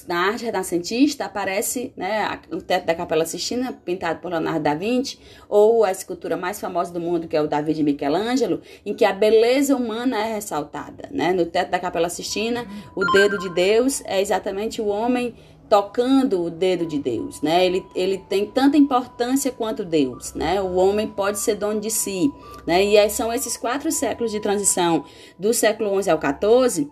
na 0.07 0.29
arte 0.29 0.45
renascentista 0.45 1.25
aparece 1.25 1.93
né, 1.97 2.41
o 2.51 2.59
teto 2.59 2.87
da 2.87 2.95
Capela 2.95 3.27
Sistina, 3.27 3.73
pintado 3.73 4.21
por 4.21 4.31
Leonardo 4.31 4.61
da 4.61 4.75
Vinci, 4.75 5.19
ou 5.49 5.85
a 5.85 5.91
escultura 5.91 6.37
mais 6.37 6.61
famosa 6.61 6.93
do 6.93 7.01
mundo, 7.01 7.29
que 7.29 7.37
é 7.37 7.43
o 7.43 7.49
Davi 7.49 7.75
de 7.75 7.83
Michelangelo, 7.83 8.61
em 8.85 8.95
que 8.95 9.05
a 9.05 9.13
beleza 9.13 9.77
humana 9.77 10.19
é 10.19 10.35
ressaltada. 10.35 11.09
Né? 11.11 11.33
No 11.33 11.47
teto 11.47 11.71
da 11.71 11.79
Capela 11.79 12.09
Sistina, 12.09 12.67
o 12.95 13.05
dedo 13.13 13.39
de 13.39 13.49
Deus 13.51 14.03
é 14.05 14.21
exatamente 14.21 14.81
o 14.81 14.87
homem 14.87 15.35
tocando 15.69 16.43
o 16.43 16.51
dedo 16.51 16.87
de 16.87 16.99
Deus, 16.99 17.41
né? 17.41 17.65
Ele, 17.65 17.85
ele 17.95 18.19
tem 18.19 18.47
tanta 18.47 18.77
importância 18.77 19.51
quanto 19.51 19.85
Deus, 19.85 20.35
né? 20.35 20.61
O 20.61 20.75
homem 20.75 21.09
pode 21.09 21.39
ser 21.39 21.55
dono 21.55 21.81
de 21.81 21.91
si, 21.91 22.31
né? 22.67 22.85
E 22.85 23.09
são 23.09 23.33
esses 23.33 23.57
quatro 23.57 23.91
séculos 23.91 24.31
de 24.31 24.41
transição 24.41 25.05
do 25.39 25.55
século 25.55 25.91
XI 26.03 26.11
ao 26.11 26.21
XIV 26.21 26.91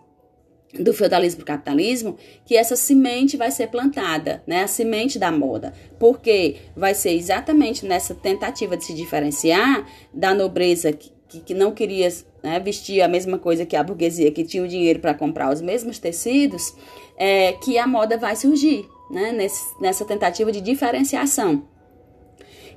do 0.79 0.95
feudalismo 0.95 1.45
para 1.45 1.55
o 1.55 1.57
capitalismo, 1.57 2.17
que 2.47 2.57
essa 2.57 2.77
semente 2.77 3.37
vai 3.37 3.51
ser 3.51 3.69
plantada, 3.69 4.43
né? 4.47 4.63
A 4.63 4.67
semente 4.67 5.19
da 5.19 5.31
moda. 5.31 5.73
Porque 5.99 6.57
vai 6.75 6.95
ser 6.95 7.11
exatamente 7.11 7.85
nessa 7.85 8.15
tentativa 8.15 8.77
de 8.77 8.85
se 8.85 8.95
diferenciar 8.95 9.87
da 10.13 10.35
nobreza 10.35 10.93
que, 10.93 11.13
que 11.41 11.55
não 11.55 11.73
queria 11.73 12.09
né, 12.43 12.59
vestir 12.59 13.03
a 13.03 13.09
mesma 13.09 13.39
coisa 13.39 13.67
que 13.67 13.77
a 13.77 13.83
burguesia, 13.83 14.31
que 14.31 14.45
tinha 14.45 14.63
o 14.63 14.69
dinheiro 14.69 15.01
para 15.01 15.15
comprar 15.15 15.53
os 15.53 15.61
mesmos 15.61 15.99
tecidos, 15.99 16.75
é, 17.17 17.53
que 17.53 17.79
a 17.79 17.87
moda 17.87 18.17
vai 18.17 18.35
surgir, 18.35 18.87
né? 19.11 19.33
Nesse, 19.33 19.63
nessa 19.81 20.05
tentativa 20.05 20.51
de 20.51 20.61
diferenciação. 20.61 21.69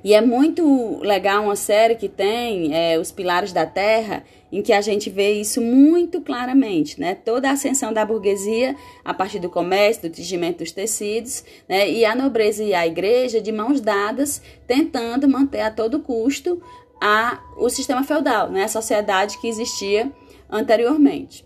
E 0.02 0.14
é 0.14 0.20
muito 0.20 0.98
legal 1.02 1.44
uma 1.44 1.56
série 1.56 1.96
que 1.96 2.08
tem 2.08 2.74
é, 2.74 2.98
Os 2.98 3.10
Pilares 3.10 3.52
da 3.52 3.66
Terra, 3.66 4.24
em 4.52 4.62
que 4.62 4.72
a 4.72 4.80
gente 4.80 5.10
vê 5.10 5.32
isso 5.32 5.60
muito 5.60 6.20
claramente, 6.20 7.00
né? 7.00 7.14
Toda 7.14 7.48
a 7.48 7.52
ascensão 7.52 7.92
da 7.92 8.04
burguesia 8.04 8.76
a 9.04 9.12
partir 9.12 9.38
do 9.38 9.50
comércio, 9.50 10.08
do 10.08 10.14
tingimento 10.14 10.58
dos 10.58 10.70
tecidos, 10.70 11.44
né? 11.68 11.90
E 11.90 12.04
a 12.04 12.14
nobreza 12.14 12.62
e 12.62 12.72
a 12.72 12.86
igreja 12.86 13.40
de 13.40 13.50
mãos 13.50 13.80
dadas, 13.80 14.40
tentando 14.66 15.28
manter 15.28 15.62
a 15.62 15.70
todo 15.70 16.00
custo 16.00 16.62
a, 17.00 17.40
o 17.56 17.68
sistema 17.68 18.04
feudal, 18.04 18.50
né? 18.50 18.64
A 18.64 18.68
sociedade 18.68 19.38
que 19.40 19.48
existia 19.48 20.10
anteriormente. 20.48 21.44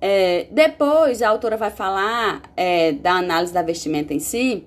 É, 0.00 0.46
depois 0.50 1.22
a 1.22 1.28
autora 1.28 1.56
vai 1.56 1.70
falar 1.70 2.42
é, 2.56 2.92
da 2.92 3.14
análise 3.14 3.52
da 3.52 3.62
vestimenta 3.62 4.14
em 4.14 4.20
si, 4.20 4.64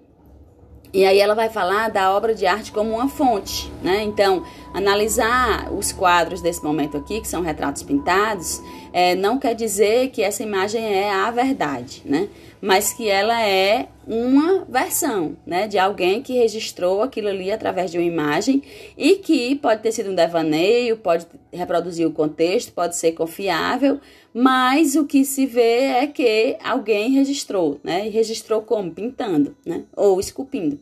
e 0.93 1.05
aí 1.05 1.19
ela 1.19 1.33
vai 1.33 1.50
falar 1.50 1.89
da 1.89 2.15
obra 2.15 2.36
de 2.36 2.45
arte 2.45 2.71
como 2.71 2.91
uma 2.95 3.07
fonte, 3.07 3.71
né? 3.81 4.03
Então, 4.03 4.43
analisar 4.74 5.71
os 5.71 5.91
quadros 5.91 6.41
desse 6.41 6.63
momento 6.63 6.98
aqui, 6.98 7.21
que 7.21 7.27
são 7.27 7.41
retratos 7.41 7.81
pintados, 7.81 8.62
é, 8.91 9.15
não 9.15 9.38
quer 9.38 9.55
dizer 9.55 10.10
que 10.10 10.21
essa 10.21 10.43
imagem 10.43 10.83
é 10.83 11.13
a 11.13 11.31
verdade, 11.31 12.01
né? 12.03 12.27
Mas 12.62 12.94
que 12.94 13.10
ela 13.10 13.41
é 13.41 13.88
uma 14.08 14.65
versão, 14.65 15.36
né? 15.46 15.68
De 15.68 15.80
alguém 15.80 16.22
que 16.22 16.34
registrou 16.34 17.01
aquilo 17.01 17.27
ali 17.27 17.51
através 17.51 17.89
de 17.89 17.98
uma 17.98 18.06
imagem 18.06 18.62
e 18.98 19.15
que 19.15 19.56
pode 19.56 19.82
ter 19.82 19.91
sido 19.91 20.12
um 20.12 20.15
devaneio, 20.15 20.98
pode 20.98 21.25
reproduzir 21.51 22.06
o 22.06 22.12
contexto, 22.12 22.72
pode 22.72 22.96
ser 22.96 23.13
confiável, 23.13 24.00
mas 24.34 24.96
o 24.96 25.06
que 25.06 25.25
se 25.25 25.46
vê 25.46 25.86
é 25.86 26.08
que 26.08 26.56
alguém 26.63 27.12
registrou, 27.12 27.80
né? 27.84 28.08
E 28.08 28.10
registrou 28.10 28.62
como? 28.62 28.91
Pintando, 28.91 29.56
né? 29.65 29.84
Ou 29.96 30.20
esculpindo. 30.20 30.80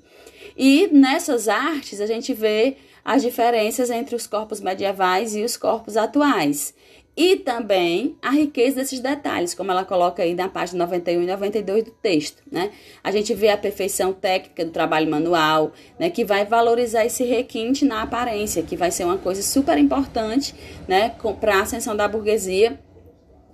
E 0.58 0.88
nessas 0.92 1.48
artes 1.48 2.02
a 2.02 2.06
gente 2.06 2.34
vê 2.34 2.76
as 3.04 3.22
diferenças 3.22 3.90
entre 3.90 4.16
os 4.16 4.28
corpos 4.28 4.60
medievais 4.60 5.36
e 5.36 5.44
os 5.44 5.56
corpos 5.56 5.96
atuais. 5.96 6.74
E 7.22 7.36
também 7.36 8.16
a 8.22 8.30
riqueza 8.30 8.78
desses 8.78 9.02
detalhes, 9.02 9.54
como 9.54 9.70
ela 9.70 9.84
coloca 9.84 10.24
aí 10.24 10.34
na 10.34 10.48
página 10.48 10.86
91 10.86 11.22
e 11.22 11.26
92 11.26 11.84
do 11.84 11.92
texto, 11.92 12.42
né? 12.50 12.72
A 13.04 13.12
gente 13.12 13.34
vê 13.34 13.50
a 13.50 13.58
perfeição 13.58 14.14
técnica 14.14 14.64
do 14.64 14.72
trabalho 14.72 15.12
manual, 15.12 15.74
né, 16.00 16.10
que 16.10 16.24
vai 16.24 16.46
valorizar 16.46 17.06
esse 17.06 17.26
requinte 17.26 17.84
na 17.84 18.04
aparência, 18.04 18.64
que 18.64 18.78
vai 18.78 18.90
ser 18.90 19.04
uma 19.04 19.18
coisa 19.18 19.44
super 19.44 19.78
importante, 19.78 20.56
né, 20.88 21.14
para 21.42 21.58
a 21.58 21.62
ascensão 21.64 21.94
da 21.94 22.08
burguesia 22.08 22.80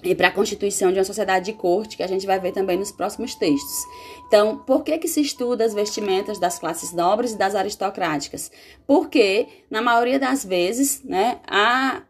e 0.04 0.14
para 0.14 0.28
a 0.28 0.32
constituição 0.32 0.92
de 0.92 1.00
uma 1.00 1.04
sociedade 1.04 1.46
de 1.46 1.54
corte, 1.54 1.98
que 1.98 2.04
a 2.04 2.08
gente 2.08 2.28
vai 2.28 2.40
ver 2.40 2.52
também 2.52 2.78
nos 2.78 2.92
próximos 2.92 3.34
textos. 3.34 3.84
Então, 4.28 4.60
por 4.60 4.84
que, 4.84 5.00
que 5.00 5.08
se 5.08 5.22
estuda 5.22 5.66
as 5.66 5.74
vestimentas 5.74 6.38
das 6.38 6.60
classes 6.60 6.94
nobres 6.94 7.32
e 7.32 7.38
das 7.40 7.56
aristocráticas? 7.56 8.52
Porque, 8.86 9.48
na 9.72 9.82
maioria 9.82 10.20
das 10.20 10.46
vezes, 10.46 11.04
né, 11.04 11.40
a, 11.48 12.04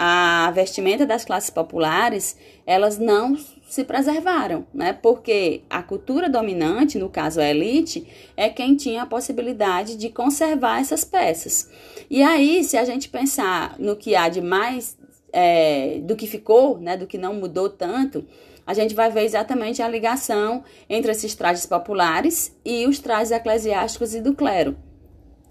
a 0.00 0.52
vestimenta 0.52 1.04
das 1.04 1.24
classes 1.24 1.50
populares, 1.50 2.36
elas 2.64 2.98
não 2.98 3.36
se 3.68 3.82
preservaram, 3.82 4.64
né? 4.72 4.92
Porque 4.92 5.62
a 5.68 5.82
cultura 5.82 6.30
dominante, 6.30 6.96
no 6.98 7.08
caso 7.08 7.40
a 7.40 7.50
elite, 7.50 8.06
é 8.36 8.48
quem 8.48 8.76
tinha 8.76 9.02
a 9.02 9.06
possibilidade 9.06 9.96
de 9.96 10.08
conservar 10.08 10.80
essas 10.80 11.04
peças. 11.04 11.68
E 12.08 12.22
aí, 12.22 12.62
se 12.62 12.76
a 12.76 12.84
gente 12.84 13.08
pensar 13.08 13.74
no 13.76 13.96
que 13.96 14.14
há 14.14 14.28
de 14.28 14.40
mais 14.40 14.96
é, 15.32 15.98
do 16.04 16.14
que 16.14 16.28
ficou, 16.28 16.78
né, 16.78 16.96
do 16.96 17.06
que 17.06 17.18
não 17.18 17.34
mudou 17.34 17.68
tanto, 17.68 18.24
a 18.64 18.72
gente 18.74 18.94
vai 18.94 19.10
ver 19.10 19.24
exatamente 19.24 19.82
a 19.82 19.88
ligação 19.88 20.62
entre 20.88 21.10
esses 21.10 21.34
trajes 21.34 21.66
populares 21.66 22.56
e 22.64 22.86
os 22.86 23.00
trajes 23.00 23.32
eclesiásticos 23.32 24.14
e 24.14 24.20
do 24.20 24.32
clero. 24.32 24.76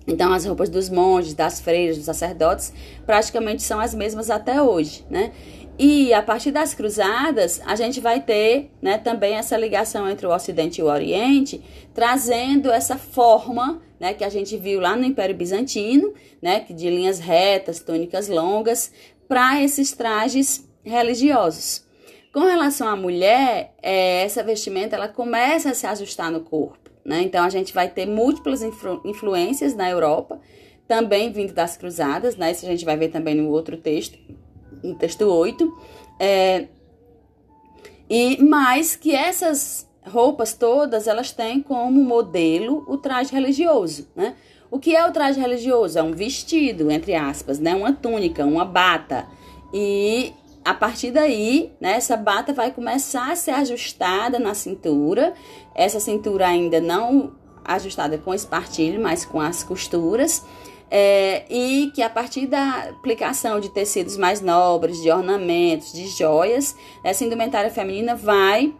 Então, 0.07 0.31
as 0.31 0.45
roupas 0.45 0.69
dos 0.69 0.89
monges, 0.89 1.33
das 1.33 1.59
freiras, 1.59 1.97
dos 1.97 2.05
sacerdotes, 2.05 2.73
praticamente 3.05 3.61
são 3.61 3.79
as 3.79 3.93
mesmas 3.93 4.29
até 4.29 4.61
hoje, 4.61 5.05
né? 5.09 5.33
E 5.79 6.11
a 6.11 6.23
partir 6.23 6.49
das 6.49 6.73
cruzadas, 6.73 7.61
a 7.63 7.75
gente 7.75 7.99
vai 7.99 8.19
ter 8.19 8.71
né, 8.81 8.97
também 8.97 9.35
essa 9.35 9.55
ligação 9.55 10.09
entre 10.09 10.25
o 10.25 10.33
Ocidente 10.33 10.81
e 10.81 10.83
o 10.83 10.87
Oriente, 10.87 11.61
trazendo 11.93 12.71
essa 12.71 12.97
forma 12.97 13.79
né, 13.99 14.11
que 14.13 14.23
a 14.23 14.29
gente 14.29 14.57
viu 14.57 14.79
lá 14.79 14.95
no 14.95 15.05
Império 15.05 15.35
Bizantino, 15.35 16.15
né, 16.41 16.65
de 16.67 16.89
linhas 16.89 17.19
retas, 17.19 17.79
túnicas 17.79 18.27
longas, 18.27 18.91
para 19.27 19.61
esses 19.61 19.91
trajes 19.91 20.67
religiosos. 20.83 21.85
Com 22.33 22.39
relação 22.39 22.87
à 22.87 22.95
mulher, 22.95 23.75
é, 23.81 24.23
essa 24.23 24.41
vestimenta 24.41 24.95
ela 24.95 25.07
começa 25.07 25.69
a 25.69 25.73
se 25.75 25.85
ajustar 25.85 26.31
no 26.31 26.41
corpo. 26.41 26.86
Né? 27.07 27.21
Então 27.21 27.45
a 27.45 27.49
gente 27.49 27.73
vai 27.73 27.87
ter 27.87 28.05
múltiplas 28.05 28.61
influ 28.61 29.01
influências 29.05 29.73
na 29.73 29.89
Europa, 29.89 30.41
também 30.85 31.31
vindo 31.31 31.53
das 31.53 31.77
cruzadas, 31.77 32.35
né? 32.35 32.51
isso 32.51 32.65
a 32.65 32.69
gente 32.69 32.83
vai 32.83 32.97
ver 32.97 33.07
também 33.07 33.33
no 33.33 33.49
outro 33.49 33.77
texto, 33.77 34.19
no 34.83 34.93
texto 34.93 35.21
8. 35.21 35.73
É, 36.19 36.67
e 38.09 38.43
mais 38.43 38.97
que 38.97 39.15
essas 39.15 39.87
roupas 40.05 40.53
todas, 40.53 41.07
elas 41.07 41.31
têm 41.31 41.61
como 41.61 42.03
modelo 42.03 42.83
o 42.89 42.97
traje 42.97 43.31
religioso, 43.31 44.09
né? 44.13 44.35
O 44.69 44.79
que 44.79 44.93
é 44.93 45.05
o 45.05 45.11
traje 45.13 45.39
religioso? 45.39 45.97
É 45.97 46.03
um 46.03 46.11
vestido, 46.11 46.91
entre 46.91 47.15
aspas, 47.15 47.57
né? 47.57 47.73
Uma 47.73 47.93
túnica, 47.93 48.45
uma 48.45 48.65
bata. 48.65 49.25
E 49.73 50.33
a 50.67 50.73
partir 50.73 51.11
daí, 51.11 51.71
né, 51.79 51.93
essa 51.93 52.17
bata 52.17 52.51
vai 52.51 52.71
começar 52.71 53.31
a 53.31 53.37
ser 53.37 53.51
ajustada 53.51 54.37
na 54.37 54.53
cintura. 54.53 55.33
Essa 55.73 55.97
cintura 55.97 56.45
ainda 56.45 56.81
não 56.81 57.37
ajustada 57.63 58.17
com 58.17 58.33
espartilho, 58.33 59.01
mas 59.01 59.23
com 59.23 59.39
as 59.39 59.63
costuras. 59.63 60.43
É, 60.91 61.45
e 61.49 61.89
que 61.95 62.01
a 62.01 62.09
partir 62.09 62.47
da 62.47 62.89
aplicação 62.89 63.61
de 63.61 63.69
tecidos 63.69 64.17
mais 64.17 64.41
nobres, 64.41 65.01
de 65.01 65.09
ornamentos, 65.09 65.93
de 65.93 66.05
joias, 66.07 66.75
essa 67.01 67.23
indumentária 67.23 67.71
feminina 67.71 68.13
vai 68.13 68.75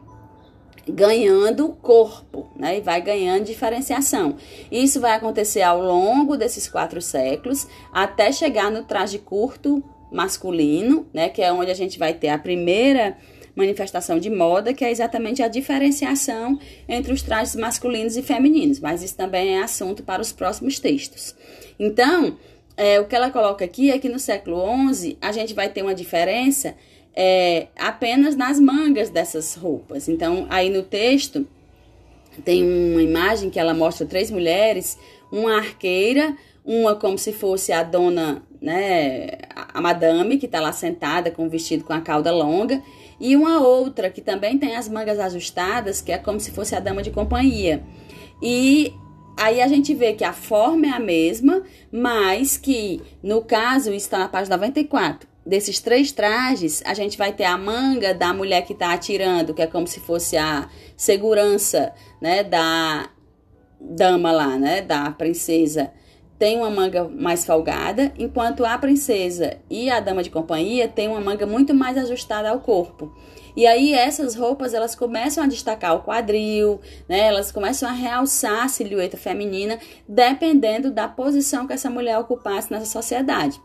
ganhando 0.90 1.70
corpo, 1.82 2.50
né? 2.54 2.80
E 2.80 2.82
vai 2.82 3.00
ganhando 3.00 3.46
diferenciação. 3.46 4.36
Isso 4.70 5.00
vai 5.00 5.12
acontecer 5.12 5.62
ao 5.62 5.82
longo 5.82 6.36
desses 6.36 6.68
quatro 6.68 7.02
séculos, 7.02 7.66
até 7.94 8.30
chegar 8.34 8.70
no 8.70 8.84
traje 8.84 9.20
curto 9.20 9.82
masculino, 10.12 11.08
né? 11.14 11.30
Que 11.30 11.42
é 11.42 11.52
onde 11.52 11.72
a 11.72 11.76
gente 11.76 11.98
vai 11.98 12.14
ter 12.14 12.30
a 12.30 12.38
primeira 12.38 13.18
manifestação 13.56 14.20
de 14.20 14.30
moda, 14.30 14.72
que 14.72 14.86
é 14.86 14.92
exatamente 14.92 15.42
a 15.42 15.48
diferenciação 15.48 16.60
entre 16.88 17.12
os 17.12 17.24
trajes 17.24 17.56
masculinos 17.56 18.16
e 18.16 18.22
femininos. 18.22 18.80
Mas 18.80 19.02
isso 19.02 19.18
também 19.18 19.58
é 19.58 19.64
assunto 19.64 20.04
para 20.04 20.22
os 20.22 20.32
próximos 20.32 20.80
textos. 20.80 21.36
Então, 21.80 22.38
é, 22.78 23.00
o 23.00 23.06
que 23.06 23.16
ela 23.16 23.32
coloca 23.32 23.66
aqui 23.66 23.90
é 23.90 23.98
que 23.98 24.08
no 24.08 24.20
século 24.20 24.62
XI 24.94 25.18
a 25.20 25.32
gente 25.32 25.56
vai 25.56 25.70
ter 25.70 25.82
uma 25.82 25.96
diferença 25.96 26.76
é, 27.16 27.68
apenas 27.76 28.36
nas 28.36 28.60
mangas 28.60 29.10
dessas 29.10 29.56
roupas. 29.56 30.08
Então, 30.08 30.46
aí 30.52 30.70
no 30.70 30.84
texto 30.84 31.48
tem 32.46 32.64
uma 32.64 33.02
imagem 33.02 33.50
que 33.50 33.60
ela 33.60 33.74
mostra 33.74 34.06
três 34.06 34.30
mulheres, 34.30 35.00
uma 35.32 35.58
arqueira, 35.58 36.38
uma 36.64 36.96
como 36.96 37.18
se 37.18 37.34
fosse 37.34 37.72
a 37.72 37.82
dona, 37.82 38.44
né, 38.62 39.30
a 39.78 39.82
madame 39.82 40.40
que 40.40 40.48
está 40.48 40.60
lá 40.60 40.72
sentada 40.72 41.30
com 41.30 41.46
o 41.46 41.50
vestido 41.50 41.84
com 41.84 41.94
a 41.94 42.02
cauda 42.02 42.32
longa, 42.32 42.82
e 43.20 43.36
uma 43.36 43.60
outra 43.60 44.10
que 44.10 44.22
também 44.22 44.58
tem 44.58 44.76
as 44.76 44.90
mangas 44.90 45.20
ajustadas, 45.20 46.02
que 46.02 46.12
é 46.12 46.18
como 46.18 46.40
se 46.40 46.50
fosse 46.50 46.76
a 46.76 46.80
dama 46.80 47.04
de 47.04 47.12
companhia. 47.12 47.84
E 48.42 48.92
aí 49.38 49.62
a 49.62 49.68
gente 49.68 49.94
vê 49.94 50.14
que 50.14 50.24
a 50.24 50.34
forma 50.34 50.88
é 50.88 50.90
a 50.90 51.00
mesma, 51.00 51.62
mas 51.92 52.58
que 52.58 53.04
no 53.22 53.44
caso 53.44 53.94
está 53.94 54.18
na 54.18 54.28
página 54.28 54.58
94 54.58 55.30
desses 55.46 55.80
três 55.80 56.12
trajes, 56.12 56.82
a 56.84 56.96
gente 56.96 57.16
vai 57.16 57.32
ter 57.32 57.46
a 57.46 57.56
manga 57.56 58.16
da 58.16 58.34
mulher 58.34 58.64
que 58.64 58.74
está 58.74 58.94
atirando, 58.94 59.54
que 59.54 59.62
é 59.62 59.68
como 59.68 59.86
se 59.86 60.00
fosse 60.00 60.38
a 60.38 60.68
segurança, 60.96 61.94
né, 62.20 62.44
da 62.44 63.12
dama 63.80 64.32
lá, 64.32 64.58
né, 64.58 64.82
da 64.82 65.12
princesa. 65.12 65.92
Tem 66.38 66.58
uma 66.58 66.70
manga 66.70 67.06
mais 67.06 67.46
folgada, 67.46 68.14
enquanto 68.18 68.64
a 68.64 68.78
princesa 68.78 69.58
e 69.70 69.90
a 69.90 70.00
dama 70.00 70.22
de 70.22 70.30
companhia 70.30 70.88
tem 70.88 71.08
uma 71.08 71.20
manga 71.20 71.46
muito 71.46 71.74
mais 71.74 71.98
ajustada 71.98 72.50
ao 72.50 72.60
corpo. 72.60 73.12
E 73.56 73.66
aí 73.66 73.92
essas 73.92 74.36
roupas 74.36 74.76
elas 74.76 74.94
começam 74.94 75.44
a 75.44 75.48
destacar 75.48 75.96
o 75.96 76.04
quadril, 76.04 76.80
né? 77.10 77.22
Elas 77.22 77.52
começam 77.52 77.90
a 77.90 77.92
realçar 77.92 78.66
a 78.66 78.68
silhueta 78.68 79.18
feminina, 79.18 79.80
dependendo 80.08 80.92
da 80.92 81.08
posição 81.08 81.66
que 81.66 81.74
essa 81.74 81.90
mulher 81.90 82.20
ocupasse 82.20 82.72
nessa 82.72 82.86
sociedade. 82.86 83.60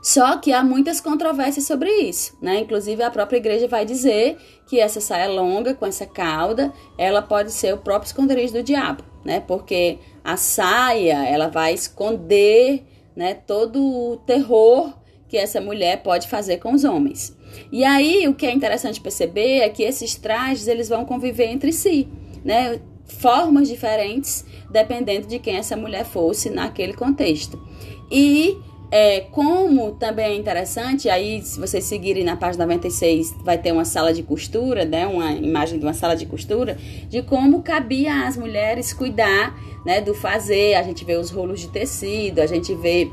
Só 0.00 0.38
que 0.38 0.52
há 0.52 0.62
muitas 0.62 1.00
controvérsias 1.00 1.66
sobre 1.66 1.90
isso, 1.90 2.36
né? 2.40 2.60
Inclusive 2.60 3.02
a 3.02 3.10
própria 3.10 3.36
igreja 3.36 3.66
vai 3.68 3.84
dizer 3.84 4.38
que 4.68 4.78
essa 4.78 5.00
saia 5.00 5.28
longa 5.28 5.74
com 5.74 5.84
essa 5.84 6.06
cauda, 6.06 6.72
ela 6.96 7.20
pode 7.20 7.52
ser 7.52 7.74
o 7.74 7.78
próprio 7.78 8.06
esconderijo 8.06 8.54
do 8.54 8.62
diabo, 8.62 9.02
né? 9.24 9.40
Porque 9.40 9.98
a 10.24 10.36
saia, 10.36 11.24
ela 11.26 11.48
vai 11.48 11.72
esconder, 11.72 12.84
né, 13.16 13.34
todo 13.34 13.82
o 13.82 14.16
terror 14.18 14.92
que 15.28 15.36
essa 15.36 15.60
mulher 15.60 16.02
pode 16.02 16.28
fazer 16.28 16.58
com 16.58 16.72
os 16.72 16.84
homens. 16.84 17.36
E 17.70 17.84
aí 17.84 18.26
o 18.26 18.34
que 18.34 18.46
é 18.46 18.52
interessante 18.52 19.00
perceber 19.00 19.58
é 19.58 19.68
que 19.68 19.82
esses 19.82 20.14
trajes 20.16 20.66
eles 20.66 20.88
vão 20.88 21.04
conviver 21.04 21.46
entre 21.46 21.72
si, 21.72 22.08
né? 22.44 22.80
Formas 23.06 23.68
diferentes 23.68 24.44
dependendo 24.70 25.26
de 25.26 25.38
quem 25.38 25.56
essa 25.56 25.76
mulher 25.76 26.04
fosse 26.04 26.50
naquele 26.50 26.94
contexto. 26.94 27.60
E 28.10 28.56
é, 28.90 29.20
como 29.20 29.92
também 29.92 30.26
é 30.26 30.36
interessante, 30.36 31.08
aí 31.08 31.40
se 31.42 31.60
vocês 31.60 31.84
seguirem 31.84 32.24
na 32.24 32.36
página 32.36 32.64
96, 32.64 33.36
vai 33.44 33.56
ter 33.56 33.72
uma 33.72 33.84
sala 33.84 34.12
de 34.12 34.22
costura, 34.22 34.84
né, 34.84 35.06
uma 35.06 35.32
imagem 35.32 35.78
de 35.78 35.84
uma 35.84 35.94
sala 35.94 36.16
de 36.16 36.26
costura, 36.26 36.76
de 37.08 37.22
como 37.22 37.62
cabia 37.62 38.26
às 38.26 38.36
mulheres 38.36 38.92
cuidar 38.92 39.56
né, 39.86 40.00
do 40.00 40.12
fazer. 40.14 40.74
A 40.74 40.82
gente 40.82 41.04
vê 41.04 41.16
os 41.16 41.30
rolos 41.30 41.60
de 41.60 41.68
tecido, 41.68 42.40
a 42.40 42.46
gente 42.46 42.74
vê 42.74 43.10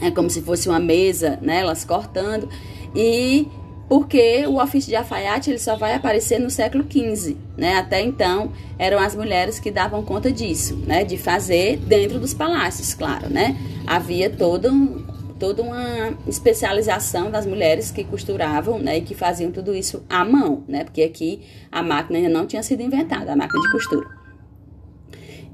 é 0.00 0.10
como 0.10 0.30
se 0.30 0.40
fosse 0.42 0.68
uma 0.68 0.78
mesa, 0.78 1.38
né, 1.42 1.60
elas 1.60 1.84
cortando. 1.84 2.48
E 2.94 3.46
porque 3.88 4.46
o 4.46 4.62
ofício 4.62 4.90
de 4.90 4.96
alfaiate 4.96 5.50
ele 5.50 5.58
só 5.58 5.76
vai 5.76 5.94
aparecer 5.94 6.38
no 6.38 6.50
século 6.50 6.84
XV, 6.84 7.36
né? 7.56 7.76
Até 7.76 8.02
então 8.02 8.52
eram 8.78 8.98
as 8.98 9.16
mulheres 9.16 9.58
que 9.58 9.70
davam 9.70 10.04
conta 10.04 10.30
disso, 10.30 10.76
né? 10.86 11.04
De 11.04 11.16
fazer 11.16 11.78
dentro 11.78 12.18
dos 12.18 12.34
palácios, 12.34 12.92
claro, 12.92 13.30
né? 13.30 13.56
Havia 13.86 14.28
todo 14.28 14.70
um, 14.70 15.04
toda 15.38 15.62
uma 15.62 16.12
especialização 16.26 17.30
das 17.30 17.46
mulheres 17.46 17.90
que 17.90 18.04
costuravam, 18.04 18.78
né? 18.78 18.98
E 18.98 19.00
que 19.00 19.14
faziam 19.14 19.50
tudo 19.50 19.74
isso 19.74 20.04
à 20.08 20.24
mão, 20.24 20.64
né? 20.68 20.84
Porque 20.84 21.02
aqui 21.02 21.40
a 21.72 21.82
máquina 21.82 22.18
ainda 22.18 22.30
não 22.30 22.46
tinha 22.46 22.62
sido 22.62 22.82
inventada, 22.82 23.32
a 23.32 23.36
máquina 23.36 23.62
de 23.62 23.72
costura. 23.72 24.17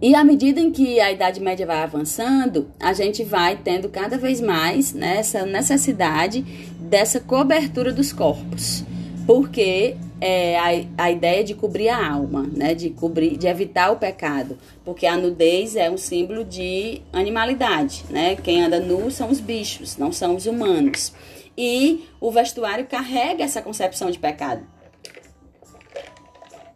E 0.02 0.14
à 0.14 0.22
medida 0.22 0.61
em 0.61 0.70
que 0.70 1.00
a 1.00 1.11
Idade 1.12 1.40
Média 1.40 1.66
vai 1.66 1.78
avançando, 1.78 2.70
a 2.78 2.92
gente 2.92 3.22
vai 3.24 3.57
tendo 3.57 3.88
cada 3.88 4.18
vez 4.18 4.40
mais 4.40 4.92
né, 4.92 5.18
essa 5.18 5.46
necessidade 5.46 6.42
dessa 6.78 7.20
cobertura 7.20 7.92
dos 7.92 8.12
corpos, 8.12 8.85
porque 9.26 9.96
é 10.20 10.59
a, 10.59 11.04
a 11.04 11.11
ideia 11.11 11.42
de 11.42 11.54
cobrir 11.54 11.88
a 11.88 12.12
alma, 12.12 12.48
né, 12.54 12.74
de 12.74 12.90
cobrir, 12.90 13.37
de 13.37 13.46
evitar 13.46 13.90
o 13.90 13.96
pecado, 13.96 14.59
porque 14.85 15.07
a 15.07 15.16
nudez 15.16 15.76
é 15.76 15.90
um 15.90 15.96
símbolo 15.96 16.44
de 16.44 17.00
animalidade, 17.12 18.04
né? 18.11 18.37
Quem 18.37 18.62
anda 18.62 18.80
nu 18.80 19.11
são 19.11 19.30
os 19.30 19.40
bichos, 19.40 19.96
não 19.96 20.12
são 20.12 20.37
os 20.37 20.46
humanos. 20.46 21.12
E 21.57 22.04
o 22.20 22.30
vestuário 22.30 22.87
carrega 22.87 23.44
essa 23.44 23.62
concepção 23.62 24.11
de 24.11 24.18
pecado, 24.18 24.66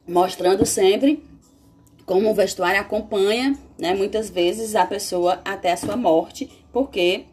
mostrando 0.07 0.65
sempre 0.65 1.28
como 2.09 2.31
o 2.31 2.35
vestuário 2.35 2.81
acompanha, 2.81 3.55
né, 3.79 3.95
muitas 3.95 4.31
vezes 4.31 4.75
a 4.75 4.87
pessoa 4.87 5.43
até 5.45 5.73
a 5.73 5.77
sua 5.77 5.95
morte, 5.95 6.51
porque 6.73 7.27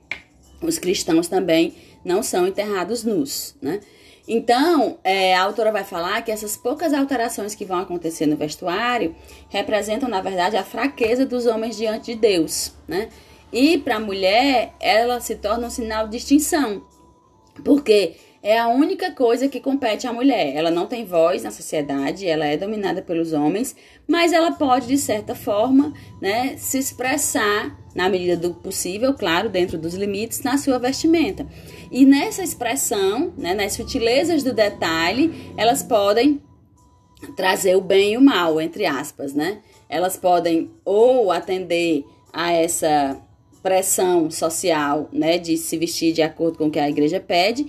os 0.62 0.78
cristãos 0.78 1.30
também 1.30 1.74
não 2.04 2.22
são 2.22 2.46
enterrados 2.46 3.06
nus, 3.06 3.56
né? 3.62 3.80
Então, 4.28 4.98
é, 5.04 5.34
a 5.34 5.44
autora 5.44 5.72
vai 5.72 5.84
falar 5.84 6.22
que 6.24 6.32
essas 6.32 6.58
poucas 6.58 6.94
alterações 6.94 7.56
que 7.56 7.64
vão 7.64 7.80
acontecer 7.80 8.26
no 8.26 8.36
vestuário 8.36 9.16
representam, 9.50 10.10
na 10.10 10.20
verdade, 10.20 10.58
a 10.58 10.64
fraqueza 10.64 11.26
dos 11.26 11.46
homens 11.46 11.78
diante 11.78 12.14
de 12.14 12.20
Deus, 12.20 12.74
né? 12.88 13.08
E 13.54 13.78
para 13.78 13.96
a 13.96 14.00
mulher, 14.00 14.74
ela 14.82 15.22
se 15.22 15.36
torna 15.36 15.68
um 15.68 15.70
sinal 15.70 16.06
de 16.08 16.18
distinção, 16.18 16.84
porque 17.64 18.16
é 18.46 18.60
a 18.60 18.68
única 18.68 19.10
coisa 19.10 19.48
que 19.48 19.60
compete 19.60 20.06
à 20.06 20.14
mulher. 20.14 20.56
Ela 20.56 20.70
não 20.70 20.86
tem 20.86 21.04
voz 21.04 21.42
na 21.42 21.50
sociedade, 21.50 22.28
ela 22.28 22.46
é 22.46 22.56
dominada 22.56 23.02
pelos 23.02 23.34
homens, 23.34 23.76
mas 24.08 24.32
ela 24.32 24.52
pode, 24.52 24.86
de 24.86 25.00
certa 25.00 25.34
forma, 25.34 25.92
né, 26.22 26.56
se 26.56 26.78
expressar 26.78 27.76
na 27.96 28.08
medida 28.08 28.38
do 28.38 28.54
possível, 28.54 29.16
claro, 29.16 29.50
dentro 29.50 29.80
dos 29.80 29.96
limites, 29.96 30.44
na 30.44 30.60
sua 30.60 30.78
vestimenta. 30.78 31.48
E 31.92 32.06
nessa 32.06 32.44
expressão, 32.44 33.34
né, 33.36 33.56
nas 33.56 33.74
sutilezas 33.74 34.44
do 34.44 34.54
detalhe, 34.54 35.52
elas 35.58 35.82
podem 35.82 36.40
trazer 37.36 37.76
o 37.76 37.82
bem 37.82 38.14
e 38.14 38.18
o 38.18 38.22
mal, 38.22 38.62
entre 38.62 38.86
aspas, 38.86 39.34
né? 39.34 39.58
Elas 39.90 40.18
podem 40.18 40.70
ou 40.86 41.32
atender 41.32 42.06
a 42.32 42.52
essa 42.52 43.20
pressão 43.64 44.30
social, 44.30 45.10
né, 45.12 45.40
de 45.40 45.58
se 45.58 45.76
vestir 45.80 46.14
de 46.14 46.22
acordo 46.22 46.60
com 46.60 46.68
o 46.68 46.72
que 46.72 46.78
a 46.78 46.88
igreja 46.88 47.20
pede, 47.20 47.66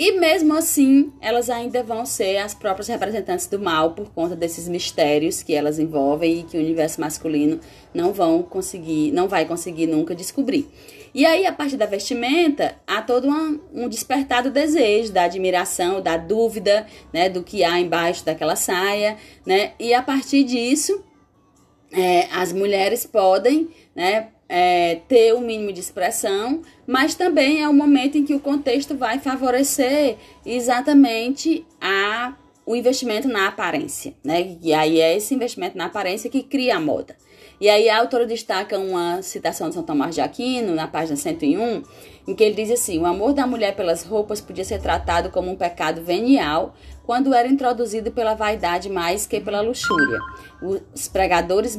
e 0.00 0.12
mesmo 0.12 0.56
assim, 0.56 1.12
elas 1.20 1.50
ainda 1.50 1.82
vão 1.82 2.06
ser 2.06 2.36
as 2.36 2.54
próprias 2.54 2.86
representantes 2.86 3.48
do 3.48 3.58
mal 3.58 3.94
por 3.94 4.10
conta 4.10 4.36
desses 4.36 4.68
mistérios 4.68 5.42
que 5.42 5.52
elas 5.52 5.80
envolvem 5.80 6.38
e 6.38 6.42
que 6.44 6.56
o 6.56 6.60
universo 6.60 7.00
masculino 7.00 7.58
não 7.92 8.12
vão 8.12 8.40
conseguir, 8.40 9.10
não 9.10 9.26
vai 9.26 9.44
conseguir 9.44 9.88
nunca 9.88 10.14
descobrir. 10.14 10.70
E 11.12 11.26
aí, 11.26 11.44
a 11.46 11.52
partir 11.52 11.76
da 11.76 11.84
vestimenta, 11.84 12.76
há 12.86 13.02
todo 13.02 13.28
um 13.74 13.88
despertar 13.88 14.44
do 14.44 14.52
desejo, 14.52 15.12
da 15.12 15.24
admiração, 15.24 16.00
da 16.00 16.16
dúvida, 16.16 16.86
né, 17.12 17.28
do 17.28 17.42
que 17.42 17.64
há 17.64 17.80
embaixo 17.80 18.24
daquela 18.24 18.54
saia, 18.54 19.16
né? 19.44 19.72
E 19.80 19.92
a 19.92 20.00
partir 20.00 20.44
disso, 20.44 21.04
é, 21.90 22.28
as 22.30 22.52
mulheres 22.52 23.04
podem, 23.04 23.68
né, 23.96 24.28
é, 24.48 25.00
ter 25.08 25.34
o 25.34 25.38
um 25.38 25.40
mínimo 25.40 25.72
de 25.72 25.80
expressão, 25.80 26.62
mas 26.86 27.14
também 27.14 27.62
é 27.62 27.68
o 27.68 27.74
momento 27.74 28.16
em 28.16 28.24
que 28.24 28.34
o 28.34 28.40
contexto 28.40 28.96
vai 28.96 29.18
favorecer 29.18 30.16
exatamente 30.44 31.66
a 31.80 32.34
o 32.64 32.76
investimento 32.76 33.26
na 33.26 33.48
aparência, 33.48 34.12
né? 34.22 34.58
E 34.60 34.74
aí 34.74 35.00
é 35.00 35.16
esse 35.16 35.34
investimento 35.34 35.78
na 35.78 35.86
aparência 35.86 36.28
que 36.28 36.42
cria 36.42 36.76
a 36.76 36.80
moda. 36.80 37.16
E 37.58 37.66
aí 37.68 37.88
a 37.88 37.98
autora 37.98 38.26
destaca 38.26 38.78
uma 38.78 39.22
citação 39.22 39.68
de 39.68 39.74
São 39.74 39.82
Tomás 39.82 40.14
de 40.14 40.20
Aquino, 40.20 40.74
na 40.74 40.86
página 40.86 41.16
101, 41.16 41.82
em 42.28 42.34
que 42.34 42.44
ele 42.44 42.54
diz 42.54 42.70
assim: 42.70 42.98
o 42.98 43.06
amor 43.06 43.32
da 43.32 43.46
mulher 43.46 43.74
pelas 43.74 44.04
roupas 44.04 44.42
podia 44.42 44.64
ser 44.64 44.82
tratado 44.82 45.30
como 45.30 45.50
um 45.50 45.56
pecado 45.56 46.02
venial 46.02 46.74
quando 47.08 47.32
era 47.32 47.48
introduzido 47.48 48.12
pela 48.12 48.34
vaidade 48.34 48.90
mais 48.90 49.26
que 49.26 49.40
pela 49.40 49.62
luxúria. 49.62 50.20
Os 50.60 51.08
pregadores 51.08 51.74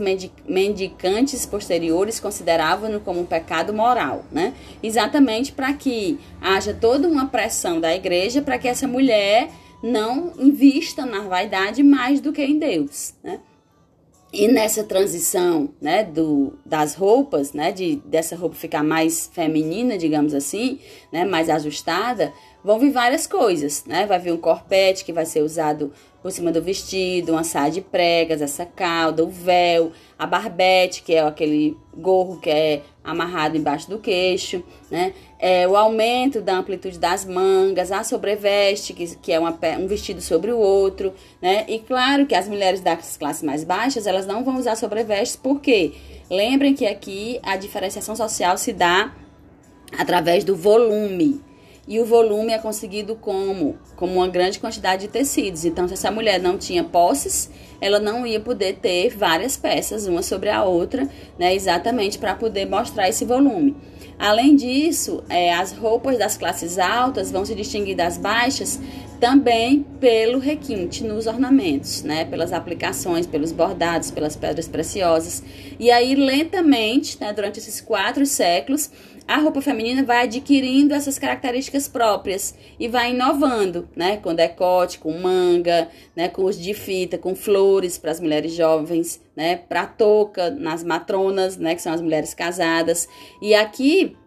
mendicantes 0.48 1.46
posteriores 1.46 2.20
consideravam-no 2.20 3.00
como 3.00 3.20
um 3.20 3.26
pecado 3.28 3.72
moral, 3.72 4.26
né? 4.32 4.56
Exatamente 4.82 5.52
para 5.52 5.72
que 5.74 6.20
haja 6.42 6.74
toda 6.74 7.08
uma 7.08 7.28
pressão 7.28 7.80
da 7.80 7.96
igreja 7.96 8.42
para 8.42 8.58
que 8.58 8.68
essa 8.68 8.88
mulher 8.88 9.52
não 9.84 10.34
invista 10.40 11.06
na 11.06 11.20
vaidade 11.22 11.84
mais 11.84 12.20
do 12.20 12.34
que 12.34 12.42
em 12.42 12.58
Deus, 12.58 13.14
né? 13.24 13.40
E 14.32 14.48
nessa 14.48 14.84
transição, 14.84 15.70
né, 15.82 16.04
do, 16.04 16.54
das 16.64 16.94
roupas, 16.94 17.52
né, 17.52 17.72
de 17.72 17.96
dessa 18.06 18.36
roupa 18.36 18.56
ficar 18.56 18.84
mais 18.84 19.28
feminina, 19.34 19.98
digamos 19.98 20.36
assim, 20.36 20.80
né, 21.12 21.26
mais 21.26 21.50
ajustada, 21.50 22.32
vão 22.64 22.80
vir 22.80 22.92
várias 22.92 23.26
coisas, 23.26 23.86
né? 23.86 24.06
Vai 24.06 24.20
vir 24.20 24.34
um 24.34 24.38
corpete 24.38 25.06
que 25.06 25.14
vai 25.14 25.26
ser 25.26 25.42
usado 25.42 25.92
por 26.22 26.32
cima 26.32 26.52
do 26.52 26.62
vestido, 26.62 27.32
uma 27.32 27.44
saia 27.46 27.72
de 27.72 27.82
pregas, 27.82 28.42
essa 28.42 28.66
cauda, 28.66 29.24
o 29.24 29.30
véu, 29.30 29.94
a 30.18 30.28
barbete, 30.28 31.02
que 31.02 31.14
é 31.14 31.22
aquele 31.22 31.78
gorro 31.96 32.40
que 32.42 32.50
é 32.50 32.82
amarrado 33.02 33.56
embaixo 33.56 33.90
do 33.90 34.00
queixo, 34.00 34.62
né? 34.92 35.14
É, 35.40 35.66
o 35.66 35.78
aumento 35.78 36.42
da 36.42 36.58
amplitude 36.58 37.00
das 37.00 37.24
mangas, 37.24 37.92
a 37.92 38.04
sobreveste, 38.04 38.94
que, 38.94 39.16
que 39.16 39.32
é 39.32 39.40
uma, 39.40 39.58
um 39.80 39.88
vestido 39.88 40.22
sobre 40.22 40.52
o 40.52 40.58
outro, 40.58 41.14
né? 41.42 41.64
E 41.70 41.80
claro 41.80 42.26
que 42.26 42.36
as 42.36 42.50
mulheres 42.50 42.82
das 42.82 43.16
classes 43.16 43.42
mais 43.42 43.64
baixas, 43.64 44.06
elas 44.06 44.28
não 44.28 44.44
vão 44.44 44.58
usar 44.58 44.76
sobreveste, 44.76 45.38
porque 45.38 45.94
lembrem 46.30 46.76
que 46.76 46.86
aqui 46.86 47.40
a 47.42 47.56
diferenciação 47.56 48.16
social 48.16 48.58
se 48.58 48.74
dá 48.74 49.14
através 49.98 50.44
do 50.44 50.56
volume, 50.56 51.42
e 51.90 52.00
o 52.00 52.06
volume 52.06 52.54
é 52.54 52.60
conseguido 52.60 53.16
como? 53.16 53.76
Como 53.96 54.14
uma 54.14 54.28
grande 54.28 54.60
quantidade 54.60 55.08
de 55.08 55.08
tecidos. 55.08 55.66
Então, 55.66 55.88
se 55.88 55.96
essa 55.96 56.12
mulher 56.12 56.40
não 56.40 56.56
tinha 56.56 56.84
posses, 56.84 57.50
ela 57.82 58.00
não 58.00 58.28
ia 58.28 58.40
poder 58.40 58.76
ter 58.76 59.10
várias 59.18 59.58
peças, 59.58 60.06
uma 60.06 60.22
sobre 60.22 60.50
a 60.50 60.64
outra, 60.64 61.10
né? 61.40 61.56
Exatamente 61.56 62.20
para 62.20 62.36
poder 62.36 62.68
mostrar 62.68 63.10
esse 63.10 63.26
volume. 63.26 63.76
Além 64.20 64.56
disso, 64.56 65.24
é, 65.30 65.52
as 65.52 65.72
roupas 65.72 66.20
das 66.20 66.38
classes 66.38 66.78
altas 66.78 67.32
vão 67.32 67.44
se 67.44 67.56
distinguir 67.56 67.96
das 67.96 68.18
baixas 68.18 68.80
também 69.20 69.84
pelo 70.00 70.40
requinte 70.40 71.04
nos 71.04 71.26
ornamentos, 71.26 72.04
né? 72.04 72.24
Pelas 72.24 72.54
aplicações, 72.54 73.26
pelos 73.26 73.52
bordados, 73.52 74.12
pelas 74.12 74.36
pedras 74.36 74.68
preciosas. 74.68 75.42
E 75.80 75.90
aí, 75.90 76.14
lentamente, 76.14 77.18
né, 77.20 77.34
durante 77.34 77.60
esses 77.60 77.82
quatro 77.82 78.26
séculos, 78.28 78.92
a 79.30 79.38
roupa 79.38 79.62
feminina 79.62 80.04
vai 80.04 80.24
adquirindo 80.24 80.92
essas 80.92 81.20
características 81.20 81.88
próprias 81.88 82.56
e 82.80 82.88
vai 82.88 83.12
inovando, 83.12 83.88
né? 83.96 84.18
Com 84.18 84.34
decote, 84.34 84.98
com 84.98 85.14
manga, 85.20 85.88
né? 86.16 86.28
Com 86.28 86.46
os 86.46 86.60
de 86.60 86.74
fita, 86.74 87.16
com 87.16 87.36
flores 87.36 87.96
para 87.96 88.10
as 88.10 88.20
mulheres 88.20 88.52
jovens, 88.54 89.22
né? 89.38 89.56
Para 89.56 89.86
touca 89.86 90.50
nas 90.50 90.84
matronas, 90.84 91.58
né? 91.58 91.76
Que 91.76 91.82
são 91.84 91.94
as 91.94 92.02
mulheres 92.02 92.34
casadas. 92.34 93.08
E 93.40 93.54
aqui 93.54 94.18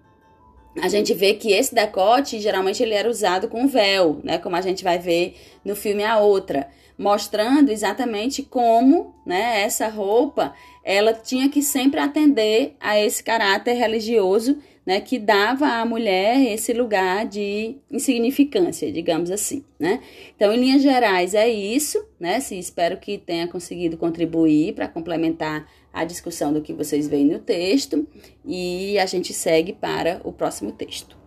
a 0.81 0.87
gente 0.87 1.13
vê 1.13 1.35
que 1.35 1.51
esse 1.51 1.75
decote 1.75 2.39
geralmente 2.39 2.81
ele 2.81 2.95
era 2.95 3.11
usado 3.11 3.49
com 3.49 3.67
véu, 3.67 4.21
né? 4.23 4.39
Como 4.39 4.55
a 4.55 4.61
gente 4.61 4.85
vai 4.85 5.01
ver 5.01 5.35
no 5.65 5.75
filme 5.75 6.05
A 6.05 6.21
Outra, 6.21 6.69
mostrando 6.97 7.71
exatamente 7.71 8.45
como, 8.45 9.17
né? 9.27 9.63
Essa 9.63 9.89
roupa 9.89 10.55
ela 10.85 11.13
tinha 11.13 11.49
que 11.49 11.61
sempre 11.61 11.99
atender 11.99 12.77
a 12.79 13.01
esse 13.01 13.23
caráter 13.23 13.73
religioso 13.73 14.59
né, 14.85 15.01
que 15.01 15.19
dava 15.19 15.67
à 15.67 15.85
mulher 15.85 16.41
esse 16.53 16.73
lugar 16.73 17.27
de 17.27 17.77
insignificância, 17.91 18.91
digamos 18.91 19.31
assim, 19.31 19.65
né? 19.79 20.01
Então, 20.35 20.53
em 20.53 20.59
linhas 20.59 20.83
gerais, 20.83 21.35
é 21.35 21.49
isso, 21.49 22.05
né? 22.19 22.39
Espero 22.51 22.97
que 22.97 23.19
tenha 23.19 23.47
conseguido 23.47 23.97
contribuir 23.97 24.75
para 24.75 24.89
complementar 24.89 25.69
a 25.93 26.05
discussão 26.05 26.53
do 26.53 26.63
que 26.63 26.73
vocês 26.73 27.07
veem 27.07 27.27
no 27.27 27.39
texto 27.39 28.07
e 28.45 28.99
a 28.99 29.07
gente 29.07 29.33
segue 29.33 29.73
para 29.73 30.21
o 30.25 30.33
próximo 30.33 30.73
texto. 30.73 31.22